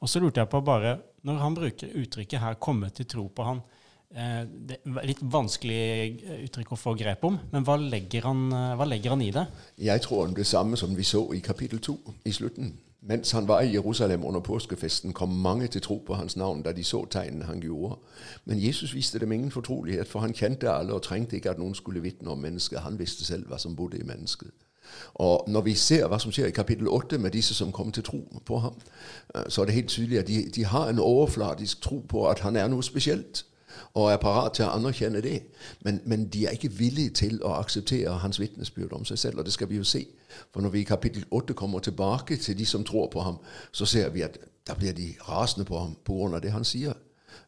Og 0.00 0.08
så 0.08 0.20
lurte 0.20 0.42
jeg 0.42 0.50
på 0.52 0.60
bare, 0.64 0.98
når 1.24 1.40
han 1.40 1.56
bruker 1.56 1.96
uttrykket 1.96 2.40
her 2.40 2.54
'kommet 2.60 2.94
til 2.94 3.08
tro 3.08 3.26
på 3.28 3.44
ham', 3.44 3.64
Eh, 3.64 3.79
det 4.10 4.78
er 4.82 5.06
litt 5.06 5.20
vanskelig 5.22 6.40
uttrykk 6.48 6.72
å 6.74 6.78
få 6.78 6.96
grep 6.98 7.22
om, 7.28 7.36
men 7.52 7.66
hva 7.66 7.76
legger, 7.78 8.24
han, 8.26 8.48
eh, 8.52 8.72
hva 8.74 8.86
legger 8.88 9.14
han 9.14 9.22
i 9.22 9.30
det? 9.30 9.46
Jeg 9.78 10.02
tror 10.02 10.32
det 10.34 10.46
samme 10.46 10.76
som 10.76 10.96
vi 10.96 11.06
så 11.06 11.28
i 11.32 11.38
kapittel 11.38 11.78
2 11.78 11.98
i 12.24 12.32
slutten. 12.32 12.72
Mens 13.02 13.30
han 13.30 13.48
var 13.48 13.60
i 13.60 13.72
Jerusalem 13.72 14.24
under 14.24 14.40
påskefesten, 14.40 15.12
kom 15.12 15.28
mange 15.28 15.66
til 15.66 15.80
tro 15.80 16.02
på 16.06 16.14
hans 16.14 16.36
navn 16.36 16.62
da 16.62 16.72
de 16.72 16.84
så 16.84 17.06
tegnene 17.06 17.44
han 17.44 17.60
gjorde. 17.60 17.96
Men 18.44 18.62
Jesus 18.62 18.94
viste 18.94 19.18
dem 19.18 19.32
ingen 19.32 19.50
fortrolighet, 19.50 20.08
for 20.08 20.20
han 20.20 20.34
kjente 20.34 20.70
alle 20.70 20.92
og 20.92 21.02
trengte 21.02 21.36
ikke 21.36 21.50
at 21.50 21.58
noen 21.58 21.74
skulle 21.74 22.02
vitne 22.02 22.30
om 22.30 22.38
mennesket. 22.38 22.80
Han 22.80 22.98
visste 22.98 23.24
selv 23.24 23.46
hva 23.46 23.58
som 23.58 23.76
bodde 23.76 23.98
i 23.98 24.04
mennesket. 24.04 24.50
Og 25.14 25.44
Når 25.48 25.60
vi 25.60 25.74
ser 25.74 26.08
hva 26.08 26.18
som 26.18 26.32
skjer 26.32 26.46
i 26.46 26.50
kapittel 26.50 26.88
8 26.88 27.18
med 27.18 27.30
disse 27.30 27.54
som 27.54 27.72
kom 27.72 27.92
til 27.92 28.02
tro 28.02 28.40
på 28.44 28.58
ham, 28.58 28.74
eh, 29.34 29.42
så 29.48 29.62
er 29.62 29.66
det 29.66 29.74
helt 29.74 29.88
tydelig 29.88 30.18
at 30.18 30.26
de, 30.26 30.50
de 30.54 30.64
har 30.64 30.88
en 30.88 30.98
overfladisk 30.98 31.80
tro 31.80 32.02
på 32.08 32.28
at 32.28 32.40
han 32.40 32.56
er 32.56 32.68
noe 32.68 32.82
spesielt 32.82 33.44
og 33.94 34.12
er 34.12 34.16
parat 34.16 34.52
til 34.52 34.64
å 34.64 34.74
anerkjenne 34.76 35.20
det. 35.20 35.42
Men, 35.84 36.00
men, 36.04 36.28
de 36.28 36.46
er 36.46 36.56
ikke 36.56 36.72
villige 36.78 37.10
til 37.10 37.42
å 37.42 37.54
akseptere 37.58 38.18
hans 38.22 38.40
vitnesbyrd 38.40 38.92
om 38.92 39.04
seg 39.04 39.18
selv, 39.18 39.38
og 39.38 39.44
det 39.44 39.52
skal 39.52 39.70
vi 39.70 39.80
jo 39.80 39.84
se. 39.84 40.04
For 40.52 40.62
når 40.62 40.70
vi 40.70 40.80
i 40.80 40.88
kapittel 40.88 41.24
8 41.30 41.54
kommer 41.54 41.78
tilbake 41.78 42.36
til 42.36 42.58
de 42.58 42.66
som 42.66 42.84
tror 42.84 43.08
på 43.12 43.20
ham, 43.20 43.38
så 43.72 43.86
ser 43.86 44.10
vi 44.10 44.22
at 44.22 44.38
da 44.68 44.74
blir 44.74 44.92
de 44.92 45.14
rasende 45.28 45.64
på 45.64 45.78
ham 45.78 45.96
pga. 46.04 46.40
det 46.40 46.52
han 46.52 46.64
sier. 46.64 46.92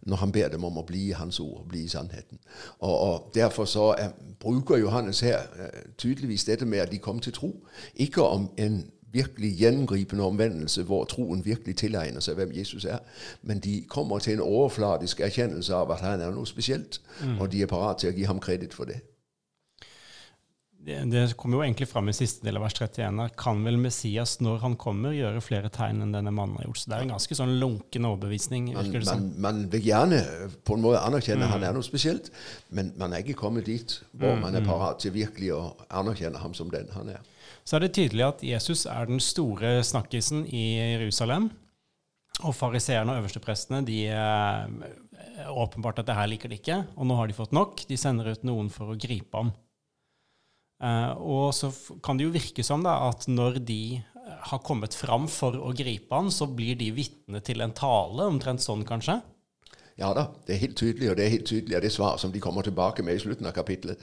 Når 0.03 0.17
han 0.17 0.33
ber 0.33 0.49
dem 0.49 0.65
om 0.65 0.79
å 0.79 0.83
bli 0.87 1.09
i 1.09 1.15
hans 1.15 1.41
ord, 1.41 1.69
bli 1.69 1.85
i 1.85 1.89
sannheten. 1.89 2.39
Og, 2.79 2.99
og 3.01 3.31
Derfor 3.35 3.65
så 3.65 3.95
er, 3.99 4.11
bruker 4.41 4.77
Johannes 4.77 5.21
her 5.21 5.39
uh, 5.39 5.93
tydeligvis 5.99 6.45
dette 6.45 6.67
med 6.67 6.79
at 6.79 6.91
de 6.91 6.99
kom 6.99 7.21
til 7.21 7.33
tro. 7.33 7.53
Ikke 7.95 8.23
om 8.23 8.51
en 8.59 8.83
virkelig 9.13 9.53
gjennomgripende 9.61 10.25
omvendelse 10.25 10.83
hvor 10.89 11.05
troen 11.11 11.45
virkelig 11.45 11.77
tilegner 11.83 12.25
seg 12.25 12.39
hvem 12.41 12.53
Jesus 12.57 12.85
er. 12.85 13.01
Men 13.43 13.63
de 13.63 13.83
kommer 13.89 14.19
til 14.19 14.39
en 14.39 14.47
overfladisk 14.47 15.21
erkjennelse 15.21 15.75
av 15.77 15.93
at 15.95 16.05
han 16.05 16.21
er 16.21 16.35
noe 16.35 16.49
spesielt, 16.49 17.01
mm. 17.23 17.41
og 17.41 17.51
de 17.53 17.63
er 17.63 17.71
parat 17.71 18.03
til 18.03 18.13
å 18.13 18.17
gi 18.17 18.29
ham 18.29 18.43
kreditt 18.43 18.77
for 18.77 18.91
det. 18.91 19.03
Det, 20.83 20.97
det 21.13 21.37
kommer 21.39 21.61
jo 21.61 21.63
egentlig 21.63 21.87
fram 21.87 22.09
i 22.11 22.15
siste 22.17 22.43
del 22.43 22.57
av 22.59 22.65
vers 22.65 22.75
31. 22.75 23.21
her, 23.23 23.35
Kan 23.39 23.61
vel 23.63 23.77
Messias, 23.79 24.41
når 24.43 24.65
han 24.65 24.73
kommer, 24.81 25.15
gjøre 25.15 25.43
flere 25.45 25.71
tegn 25.71 26.03
enn 26.03 26.15
denne 26.15 26.33
mannen 26.35 26.57
har 26.59 26.67
gjort? 26.67 26.81
Så 26.81 26.91
det 26.91 26.97
er 26.97 27.05
en 27.07 27.13
ganske 27.15 27.39
sånn 27.39 27.53
lunken 27.61 28.09
overbevisning. 28.09 28.73
Man, 28.75 28.91
man, 29.07 29.29
man, 29.47 29.61
vil 29.71 29.87
gjerne 29.87 30.19
på 30.67 30.75
en 30.75 30.83
måte 30.83 31.05
anerkjenne 31.07 31.47
mm. 31.47 31.55
han 31.55 31.69
er 31.69 31.77
noe 31.77 31.87
spesielt, 31.87 32.33
men 32.75 32.91
man 32.99 33.15
er 33.15 33.23
ikke 33.23 33.39
kommet 33.45 33.71
dit 33.71 33.95
hvor 34.11 34.35
mm, 34.35 34.43
man 34.43 34.59
er 34.59 34.67
mm. 34.67 34.73
parat 34.73 34.99
til 35.05 35.15
virkelig 35.15 35.53
å 35.55 35.63
anerkjenne 36.03 36.43
ham 36.43 36.59
som 36.59 36.73
den 36.75 36.91
han 36.97 37.15
er 37.15 37.23
så 37.63 37.77
er 37.77 37.85
det 37.85 37.95
tydelig 37.97 38.25
at 38.27 38.45
Jesus 38.47 38.87
er 38.91 39.09
den 39.09 39.21
store 39.23 39.81
snakkisen 39.87 40.47
i 40.51 40.65
Jerusalem. 40.97 41.51
Og 42.43 42.55
fariseerne 42.57 43.13
og 43.13 43.23
øversteprestene 43.23 43.83
de 43.87 44.07
er 44.11 44.67
eh, 44.67 45.51
åpenbart 45.53 46.01
at 46.01 46.09
det 46.09 46.17
her 46.17 46.31
liker 46.31 46.51
de 46.51 46.59
ikke, 46.59 46.79
og 46.97 47.07
nå 47.07 47.19
har 47.19 47.29
de 47.29 47.37
fått 47.37 47.53
nok. 47.55 47.85
De 47.89 47.99
sender 48.01 48.33
ut 48.33 48.47
noen 48.49 48.71
for 48.73 48.91
å 48.91 48.99
gripe 48.99 49.37
ham. 49.37 49.53
Uh, 50.83 51.13
og 51.23 51.45
så 51.55 51.69
kan 52.03 52.19
det 52.19 52.27
jo 52.27 52.35
virke 52.35 52.65
som 52.67 52.83
da, 52.83 52.97
at 53.07 53.29
når 53.31 53.61
de 53.63 53.83
eh, 54.01 54.39
har 54.51 54.63
kommet 54.67 54.97
fram 54.99 55.29
for 55.31 55.55
å 55.55 55.71
gripe 55.79 56.11
ham, 56.11 56.33
så 56.35 56.49
blir 56.51 56.75
de 56.81 56.89
vitne 56.97 57.39
til 57.47 57.63
en 57.63 57.75
tale, 57.77 58.27
omtrent 58.27 58.65
sånn 58.65 58.83
kanskje? 58.89 59.21
Ja 59.99 60.13
da, 60.17 60.25
det 60.47 60.55
er 60.55 60.59
helt 60.59 60.77
tydelig, 60.77 61.11
og 61.11 61.17
det 61.17 61.25
er 61.25 61.35
helt 61.35 61.47
tydelig 61.47 61.77
av 61.77 61.83
det 61.83 61.93
svar 61.93 62.17
som 62.17 62.33
de 62.33 62.41
kommer 62.41 62.63
tilbake 62.63 63.03
med 63.03 63.15
i 63.15 63.19
slutten 63.19 63.47
av 63.47 63.53
kapittelet. 63.53 63.97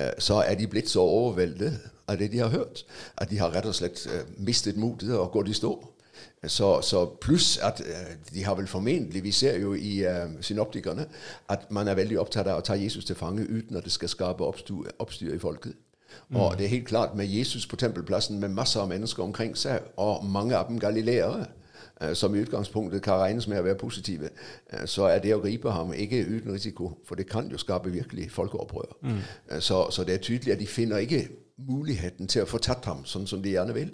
Uh, 0.00 0.12
så 0.18 0.42
er 0.42 0.54
de 0.54 0.66
blitt 0.66 0.90
så 0.90 1.00
overveldet 1.00 1.78
av 2.08 2.18
det 2.18 2.32
de 2.32 2.38
har 2.38 2.48
hørt. 2.48 2.84
At 3.16 3.30
de 3.30 3.38
har 3.38 3.54
rett 3.54 3.66
og 3.66 3.74
slett 3.74 4.06
uh, 4.06 4.20
mistet 4.38 4.76
motet 4.76 5.14
og 5.16 5.32
gått 5.32 5.48
i 5.48 5.56
stå. 5.56 5.72
Så, 6.46 6.80
så 6.82 7.04
Pluss 7.20 7.58
at 7.58 7.80
uh, 7.80 8.14
de 8.34 8.44
har 8.44 8.56
vel 8.56 8.66
formentlig 8.68 9.24
Vi 9.24 9.32
ser 9.32 9.58
jo 9.60 9.74
i 9.74 10.04
synoptikerne 10.40 11.04
at 11.48 11.70
man 11.70 11.88
er 11.88 11.94
veldig 11.94 12.20
opptatt 12.20 12.48
av 12.48 12.60
å 12.60 12.64
ta 12.64 12.76
Jesus 12.76 13.04
til 13.04 13.16
fange 13.16 13.44
uten 13.48 13.76
at 13.76 13.84
det 13.84 13.92
skal 13.92 14.08
skape 14.08 14.44
oppstyr, 14.44 14.92
oppstyr 14.98 15.34
i 15.34 15.38
folket. 15.38 15.72
Mm. 16.28 16.36
Og 16.36 16.58
det 16.58 16.64
er 16.64 16.68
helt 16.68 16.86
klart 16.86 17.14
med 17.14 17.26
Jesus 17.26 17.66
på 17.66 17.76
tempelplassen 17.76 18.40
med 18.40 18.48
masser 18.48 18.80
av 18.80 18.88
mennesker 18.88 19.22
omkring 19.22 19.56
seg, 19.56 19.80
og 19.96 20.24
mange 20.24 20.56
av 20.56 20.68
dem 20.68 20.78
galileere, 20.80 21.46
som 22.14 22.34
i 22.34 22.40
utgangspunktet 22.40 23.02
kan 23.02 23.20
regnes 23.20 23.48
med 23.48 23.60
å 23.60 23.66
være 23.66 23.78
positive, 23.80 24.30
så 24.86 25.10
er 25.10 25.18
det 25.20 25.34
å 25.34 25.42
gripe 25.42 25.70
ham 25.70 25.92
ikke 25.92 26.24
uten 26.24 26.52
risiko. 26.52 26.94
For 27.04 27.18
det 27.18 27.28
kan 27.28 27.50
jo 27.50 27.60
skape 27.60 27.92
virkelig 27.92 28.30
folkeopprør. 28.32 28.96
Mm. 29.02 29.20
Så, 29.60 29.86
så, 29.90 30.04
det 30.04 30.14
er 30.14 30.24
tydelig 30.24 30.52
at 30.52 30.62
de 30.62 30.66
finner 30.66 31.04
ikke 31.04 31.26
muligheten 31.68 32.28
til 32.28 32.42
å 32.42 32.48
få 32.48 32.58
tatt 32.64 32.86
ham 32.88 33.02
sånn 33.04 33.26
som 33.28 33.42
de 33.42 33.52
gjerne 33.52 33.74
vil. 33.76 33.90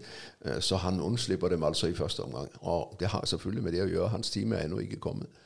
Så 0.62 0.78
han 0.82 1.00
unnslipper 1.02 1.50
dem 1.50 1.64
altså 1.66 1.90
i 1.90 1.96
første 1.98 2.22
omgang. 2.22 2.46
Og 2.60 2.94
det 3.00 3.10
har 3.10 3.26
selvfølgelig 3.26 3.64
med 3.64 3.74
det 3.74 3.82
å 3.82 3.88
gjøre. 3.90 4.12
Hans 4.14 4.30
time 4.30 4.56
er 4.56 4.68
ennå 4.68 4.78
ikke 4.84 5.00
kommet. 5.02 5.42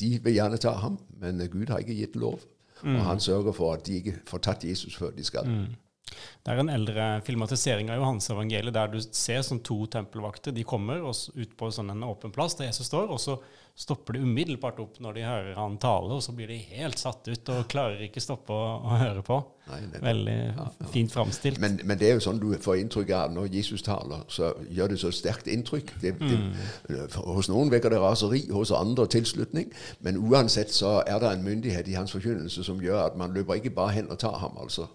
De 0.00 0.10
vil 0.22 0.36
gjerne 0.36 0.60
ta 0.60 0.76
ham, 0.82 1.00
men 1.20 1.40
Gud 1.52 1.72
har 1.72 1.80
ikke 1.80 1.96
gitt 1.96 2.20
lov. 2.20 2.44
Mm. 2.82 2.98
Og 2.98 3.04
han 3.04 3.20
sørger 3.20 3.52
for 3.56 3.72
at 3.74 3.86
de 3.86 3.96
ikke 3.96 4.18
får 4.28 4.44
tatt 4.44 4.64
Jesus 4.64 4.96
før 4.96 5.10
de 5.16 5.24
skal. 5.24 5.48
Mm. 5.48 5.74
Det 6.06 6.52
er 6.52 6.60
en 6.62 6.70
eldre 6.70 7.04
filmatisering 7.26 7.90
av 7.90 7.98
Johans 7.98 8.30
evangeliet 8.30 8.74
der 8.76 8.90
du 8.92 9.00
ser 9.02 9.42
sånn 9.42 9.64
to 9.66 9.80
tempelvakter. 9.90 10.54
De 10.54 10.62
kommer 10.66 11.02
ut 11.02 11.56
på 11.58 11.70
sånn 11.74 11.90
en 11.90 12.06
åpen 12.06 12.34
plass 12.34 12.54
der 12.58 12.70
Jesus 12.70 12.86
står, 12.86 13.10
og 13.10 13.18
så 13.22 13.40
stopper 13.76 14.16
de 14.16 14.22
umiddelbart 14.24 14.78
opp 14.80 15.00
når 15.04 15.18
de 15.18 15.24
hører 15.26 15.58
han 15.58 15.74
tale, 15.82 16.14
og 16.16 16.22
så 16.24 16.32
blir 16.32 16.48
de 16.48 16.56
helt 16.70 16.96
satt 17.00 17.26
ut 17.28 17.50
og 17.52 17.66
klarer 17.68 18.06
ikke 18.06 18.22
stoppe 18.24 18.54
å, 18.54 18.68
å 18.78 19.00
høre 19.02 19.24
på. 19.26 19.36
Nei, 19.66 19.80
Veldig 20.00 20.36
ja, 20.36 20.66
ja. 20.80 20.88
fint 20.94 21.12
framstilt. 21.12 21.60
Men, 21.60 21.80
men, 21.82 21.98
det 22.00 22.08
er 22.08 22.14
jo 22.16 22.22
sånn 22.24 22.40
du 22.40 22.48
får 22.62 22.78
inntrykk 22.80 23.12
av 23.18 23.34
når 23.34 23.50
Jesus 23.58 23.84
taler, 23.84 24.22
så 24.32 24.54
gjør 24.70 24.94
det 24.94 25.00
så 25.02 25.10
sterkt 25.12 25.50
inntrykk. 25.52 25.92
Det, 26.00 26.14
det, 26.22 26.38
mm. 26.40 27.16
Hos 27.26 27.50
noen 27.52 27.72
vekker 27.74 27.92
det 27.92 28.00
raseri, 28.00 28.46
hos 28.54 28.72
andre 28.72 29.08
tilslutning. 29.12 29.74
Men 30.06 30.22
uansett 30.22 30.72
så 30.72 31.00
er 31.02 31.20
det 31.20 31.34
en 31.34 31.44
myndighet 31.44 31.90
i 31.90 31.98
hans 31.98 32.14
forkynnelse 32.16 32.64
som 32.64 32.80
gjør 32.80 33.10
at 33.10 33.18
man 33.20 33.36
løper 33.36 33.60
ikke 33.60 33.74
bare 33.76 33.98
hen 33.98 34.08
og 34.14 34.22
tar 34.22 34.38
ham, 34.40 34.56
altså. 34.62 34.86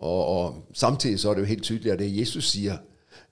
Og, 0.00 0.26
og, 0.26 0.66
Samtidig 0.72 1.20
så 1.20 1.30
er 1.30 1.34
det 1.34 1.40
jo 1.40 1.46
helt 1.46 1.62
tydelig 1.62 1.92
at 1.92 1.98
det 1.98 2.18
Jesus 2.18 2.50
sier, 2.50 2.76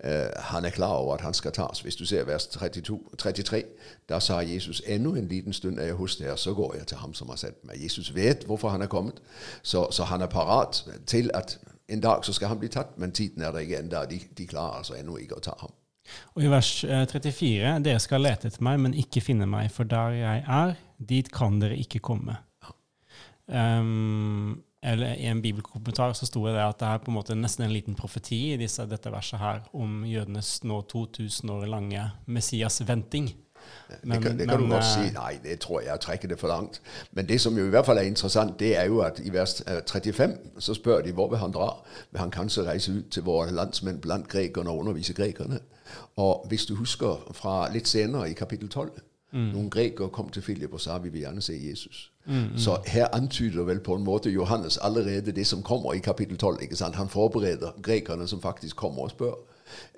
uh, 0.05 0.11
han 0.37 0.65
er 0.65 0.71
klar 0.71 0.93
over 0.93 1.15
at 1.15 1.21
han 1.21 1.35
skal 1.35 1.53
tas. 1.53 1.81
Hvis 1.81 1.97
du 1.97 2.05
ser 2.07 2.25
vers 2.25 2.47
32, 2.47 3.01
33, 3.19 3.63
da 4.09 4.21
sa 4.21 4.39
Jesus 4.41 4.83
enda 4.87 5.11
en 5.19 5.29
liten 5.29 5.53
stund 5.53 5.79
er 5.79 5.85
jeg 5.85 5.95
hos 5.95 6.17
dere, 6.17 6.37
så 6.37 6.55
går 6.55 6.75
jeg 6.75 6.87
til 6.87 6.97
ham 6.97 7.15
som 7.15 7.29
har 7.29 7.37
sendt 7.37 7.65
meg. 7.65 7.83
Jesus 7.83 8.15
vet 8.15 8.45
hvorfor 8.45 8.69
han 8.69 8.83
er 8.83 8.87
kommet, 8.87 9.23
så, 9.63 9.87
så 9.91 10.05
han 10.05 10.21
er 10.21 10.27
parat 10.27 10.85
til 11.07 11.31
at 11.35 11.59
en 11.89 12.01
dag 12.01 12.25
så 12.25 12.33
skal 12.33 12.49
han 12.49 12.59
bli 12.59 12.69
tatt, 12.69 12.99
men 12.99 13.13
tiden 13.13 13.43
er 13.43 13.53
der 13.53 13.59
ikke 13.59 13.79
ennå. 13.79 14.05
De, 14.11 14.21
de 14.39 14.47
klarer 14.47 14.83
altså 14.83 14.95
ennå 14.95 15.17
ikke 15.17 15.39
å 15.39 15.45
ta 15.45 15.57
ham. 15.61 15.73
Og 16.37 16.45
I 16.45 16.51
vers 16.53 16.85
34.: 16.85 17.49
eh, 17.65 17.81
Dere 17.85 18.01
skal 18.01 18.25
lete 18.25 18.49
etter 18.49 18.65
meg, 18.65 18.81
men 18.81 18.97
ikke 18.97 19.25
finne 19.25 19.49
meg, 19.49 19.71
for 19.73 19.89
der 19.89 20.17
jeg 20.17 20.45
er, 20.45 20.77
dit 20.99 21.33
kan 21.33 21.61
dere 21.63 21.79
ikke 21.81 22.03
komme. 22.05 22.37
Um, 23.49 24.61
eller 24.83 25.15
I 25.15 25.27
en 25.27 25.43
bibelkommentar 25.43 26.13
så 26.15 26.27
sto 26.27 26.45
det 26.47 26.61
at 26.63 26.79
det 26.79 26.87
er 26.87 27.03
på 27.03 27.11
en 27.11 27.17
måte 27.19 27.35
nesten 27.35 27.65
en 27.67 27.75
liten 27.75 27.97
profeti 27.99 28.53
i 28.53 28.61
disse, 28.61 28.87
dette 28.87 29.11
verset 29.11 29.41
her 29.43 29.61
om 29.75 30.05
jødenes 30.07 30.63
nå 30.65 30.81
2000 30.93 31.51
år 31.51 31.67
lange 31.67 32.05
Messias-venting. 32.27 33.33
Men, 34.03 34.23
det 34.23 34.23
kan, 34.23 34.39
det 34.39 34.49
kan 34.49 34.61
men, 34.61 34.71
du 34.71 34.75
godt 34.75 34.85
si. 34.85 35.01
Eh, 35.09 35.13
Nei, 35.13 35.33
det 35.43 35.59
tror 35.61 35.81
jeg 35.81 35.91
jeg 35.91 36.01
trekker 36.01 36.29
det 36.29 36.39
for 36.39 36.49
langt. 36.49 36.81
Men 37.13 37.29
det 37.29 37.41
som 37.41 37.59
jo 37.59 37.67
i 37.67 37.73
hvert 37.75 37.87
fall 37.87 37.99
er 37.99 38.07
interessant, 38.07 38.55
det 38.61 38.77
er 38.79 38.87
jo 38.87 39.01
at 39.01 39.19
i 39.25 39.33
vers 39.35 39.63
35 39.67 40.25
eh, 40.25 40.37
så 40.59 40.75
spør 40.75 41.03
de 41.03 41.13
hvor 41.13 41.29
vil 41.29 41.43
han 41.43 41.53
dra. 41.53 41.73
Vil 42.13 42.21
han 42.21 42.31
kanskje 42.31 42.67
reise 42.69 42.93
ut 42.93 43.11
til 43.11 43.27
våre 43.27 43.51
landsmenn 43.51 44.01
blant 44.01 44.29
grekerne 44.29 44.71
og 44.71 44.79
undervise 44.79 45.15
grekerne? 45.15 45.61
Og 46.17 46.47
hvis 46.49 46.67
du 46.67 46.77
husker 46.77 47.33
fra 47.35 47.69
litt 47.73 47.89
senere 47.89 48.31
i 48.31 48.39
kapittel 48.39 48.69
12 48.69 48.91
Mm. 49.33 49.51
Noen 49.53 49.71
grekere 49.71 50.09
kom 50.09 50.31
til 50.33 50.43
Philip 50.43 50.73
og 50.73 50.81
sa 50.81 50.99
vi 50.99 51.11
vil 51.13 51.21
gjerne 51.21 51.43
se 51.45 51.57
Jesus. 51.61 52.13
Mm, 52.27 52.35
mm. 52.35 52.59
Så 52.59 52.79
her 52.87 53.09
antyder 53.13 53.65
vel 53.65 53.81
på 53.81 53.95
en 53.95 54.05
måte 54.05 54.31
Johannes 54.31 54.79
allerede 54.79 55.33
det 55.33 55.47
som 55.47 55.63
kommer 55.63 55.93
i 55.93 55.99
kapittel 55.99 56.37
12. 56.37 56.63
ikke 56.63 56.77
sant? 56.77 56.97
Han 56.97 57.09
forbereder 57.09 57.77
grekerne 57.83 58.29
som 58.29 58.41
faktisk 58.41 58.77
kommer 58.77 59.03
og 59.03 59.11
spør. 59.11 59.35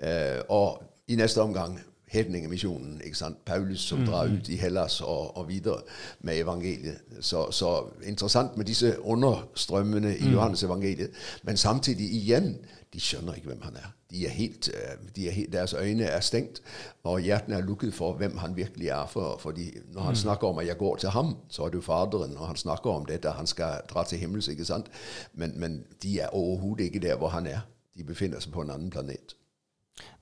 Eh, 0.01 0.41
og 0.49 0.83
i 1.07 1.15
neste 1.15 1.41
omgang 1.41 1.79
hedningemisjonen. 2.11 3.01
Paulus 3.45 3.79
som 3.79 4.05
drar 4.05 4.25
ut 4.25 4.49
i 4.49 4.55
Hellas 4.55 5.01
og, 5.01 5.37
og 5.37 5.47
videre 5.49 5.81
med 6.19 6.39
evangeliet. 6.39 6.97
Så, 7.19 7.51
så, 7.51 7.83
interessant 8.03 8.57
med 8.57 8.65
disse 8.65 9.01
understrømmene 9.01 10.17
i 10.17 10.29
Johannes 10.29 10.63
evangeliet. 10.63 11.09
Men 11.43 11.57
samtidig 11.57 12.11
igjen, 12.13 12.57
de 12.93 12.99
skjønner 12.99 13.33
ikke 13.33 13.47
hvem 13.47 13.61
han 13.61 13.75
er. 13.75 13.93
De 14.11 14.25
er 14.25 14.29
helt, 14.29 14.69
øh, 14.69 15.15
de 15.15 15.27
er 15.27 15.31
helt, 15.31 15.53
deres 15.53 15.73
øyne 15.73 16.03
er 16.03 16.19
stengt, 16.19 16.61
og 17.03 17.19
hjertene 17.19 17.55
er 17.55 17.61
lukket 17.61 17.93
for 17.93 18.13
hvem 18.13 18.37
han 18.37 18.55
virkelig 18.55 18.87
er. 18.87 19.07
For, 19.07 19.37
fordi 19.39 19.71
når 19.93 20.01
han 20.01 20.15
snakker 20.15 20.47
om 20.47 20.57
at 20.57 20.67
jeg 20.67 20.77
går 20.77 20.95
til 20.95 21.09
ham, 21.09 21.35
så 21.49 21.63
er 21.63 21.69
det 21.69 21.75
jo 21.75 21.81
Faderen. 21.81 22.37
Og 22.37 22.47
han 22.47 22.55
snakker 22.55 22.89
om 22.89 23.05
det 23.05 23.23
da 23.23 23.29
han 23.29 23.47
skal 23.47 23.81
dra 23.89 24.03
til 24.03 24.17
himmels. 24.17 24.47
ikke 24.47 24.65
sant? 24.65 24.85
Men, 25.33 25.59
men 25.59 25.83
de 26.03 26.19
er 26.19 26.27
overhodet 26.27 26.83
ikke 26.83 26.99
der 26.99 27.15
hvor 27.15 27.27
han 27.27 27.47
er. 27.47 27.59
De 27.97 28.03
befinner 28.03 28.39
seg 28.39 28.51
på 28.51 28.61
en 28.61 28.69
annen 28.69 28.89
planet. 28.89 29.35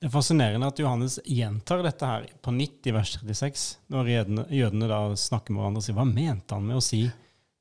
Det 0.00 0.08
er 0.08 0.12
fascinerende 0.12 0.68
at 0.68 0.80
Johannes 0.80 1.18
gjentar 1.24 1.82
dette 1.84 2.08
her 2.08 2.26
på 2.42 2.52
nytt 2.56 2.88
i 2.88 2.94
vers 2.96 3.14
36, 3.16 3.64
når 3.92 4.12
jødene, 4.14 4.44
jødene 4.52 4.88
da 4.90 5.00
snakker 5.16 5.54
med 5.54 5.62
hverandre 5.62 5.82
og 5.82 5.86
sier 5.86 5.98
hva 5.98 6.06
mente 6.08 6.56
han 6.56 6.66
med 6.66 6.80
å 6.80 6.84
si 6.84 7.04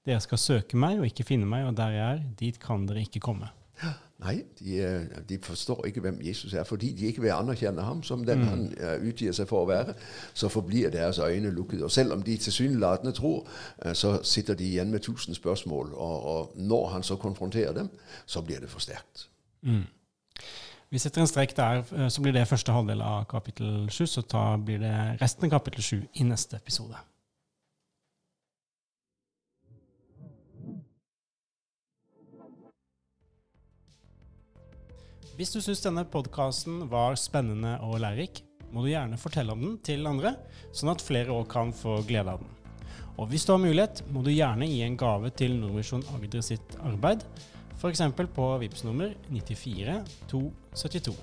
dere 0.08 0.24
skal 0.24 0.42
søke 0.42 0.78
meg 0.80 1.00
og 1.00 1.08
ikke 1.10 1.28
finne 1.28 1.48
meg, 1.50 1.68
og 1.68 1.76
der 1.78 1.96
jeg 1.96 2.06
er, 2.06 2.22
dit 2.40 2.60
kan 2.62 2.86
dere 2.90 3.04
ikke 3.06 3.22
komme. 3.24 3.52
Nei, 4.24 4.42
de, 4.60 4.80
øh, 4.84 5.04
de 5.30 5.38
forstår 5.44 5.86
ikke 5.88 6.02
hvem 6.04 6.18
Jesus 6.24 6.54
er. 6.54 6.64
Fordi 6.68 6.92
de 6.92 7.06
ikke 7.08 7.22
vil 7.22 7.32
anerkjenne 7.32 7.82
ham 7.82 8.02
som 8.04 8.26
den 8.28 8.42
han 8.44 8.66
øh, 8.76 9.06
utgir 9.08 9.36
seg 9.36 9.48
for 9.48 9.64
å 9.64 9.70
være, 9.70 9.96
så 10.34 10.50
forblir 10.52 10.92
deres 10.92 11.22
øyne 11.24 11.54
lukket. 11.56 11.84
Og 11.88 11.92
selv 11.92 12.18
om 12.18 12.24
de 12.24 12.36
tilsynelatende 12.38 13.14
tror, 13.16 13.48
øh, 13.86 13.94
så 13.96 14.18
sitter 14.24 14.60
de 14.60 14.68
igjen 14.68 14.92
med 14.92 15.00
tusen 15.06 15.36
spørsmål. 15.36 15.94
Og, 15.94 16.26
og 16.34 16.52
når 16.56 16.88
han 16.96 17.08
så 17.08 17.16
konfronterer 17.16 17.74
dem, 17.74 17.90
så 18.26 18.42
blir 18.42 18.60
det 18.60 18.70
for 18.70 18.84
sterkt. 18.84 19.30
Vi 20.90 20.98
setter 20.98 21.22
en 21.22 21.30
strek 21.30 21.52
der, 21.54 21.84
eh, 21.94 22.08
så 22.10 22.22
blir 22.22 22.34
det 22.34 22.48
første 22.50 22.74
halvdel 22.74 23.02
av 23.06 23.28
kapittel 23.30 23.90
7, 23.94 24.08
så 24.08 24.24
blir 24.58 24.80
det 24.82 25.22
resten 25.22 25.46
av 25.46 25.52
kapittel 25.60 25.84
7 25.84 26.08
i 26.14 26.24
neste 26.26 26.58
episode. 26.58 26.98
Hvis 35.38 35.54
du 35.54 35.62
syns 35.62 35.80
denne 35.86 36.04
podkasten 36.04 36.90
var 36.90 37.14
spennende 37.16 37.78
og 37.86 38.02
lærerik, 38.02 38.42
må 38.74 38.82
du 38.82 38.90
gjerne 38.90 39.18
fortelle 39.18 39.54
om 39.54 39.62
den 39.62 39.78
til 39.86 40.10
andre, 40.10 40.34
sånn 40.74 40.92
at 40.92 41.06
flere 41.06 41.32
òg 41.32 41.46
kan 41.48 41.72
få 41.72 42.02
glede 42.10 42.34
av 42.34 42.42
den. 42.42 42.50
Og 43.16 43.30
hvis 43.30 43.46
du 43.46 43.54
har 43.54 43.62
mulighet, 43.62 44.02
må 44.12 44.24
du 44.26 44.34
gjerne 44.34 44.68
gi 44.68 44.82
en 44.84 44.98
gave 45.00 45.30
til 45.30 45.56
Nordvisjon 45.62 46.04
Agder 46.16 46.44
sitt 46.44 46.76
arbeid, 46.82 47.24
f.eks. 47.80 48.02
på 48.36 48.58
Vipps 48.58 48.84
nummer 48.84 49.14
94 49.30 50.04
272. 50.28 51.16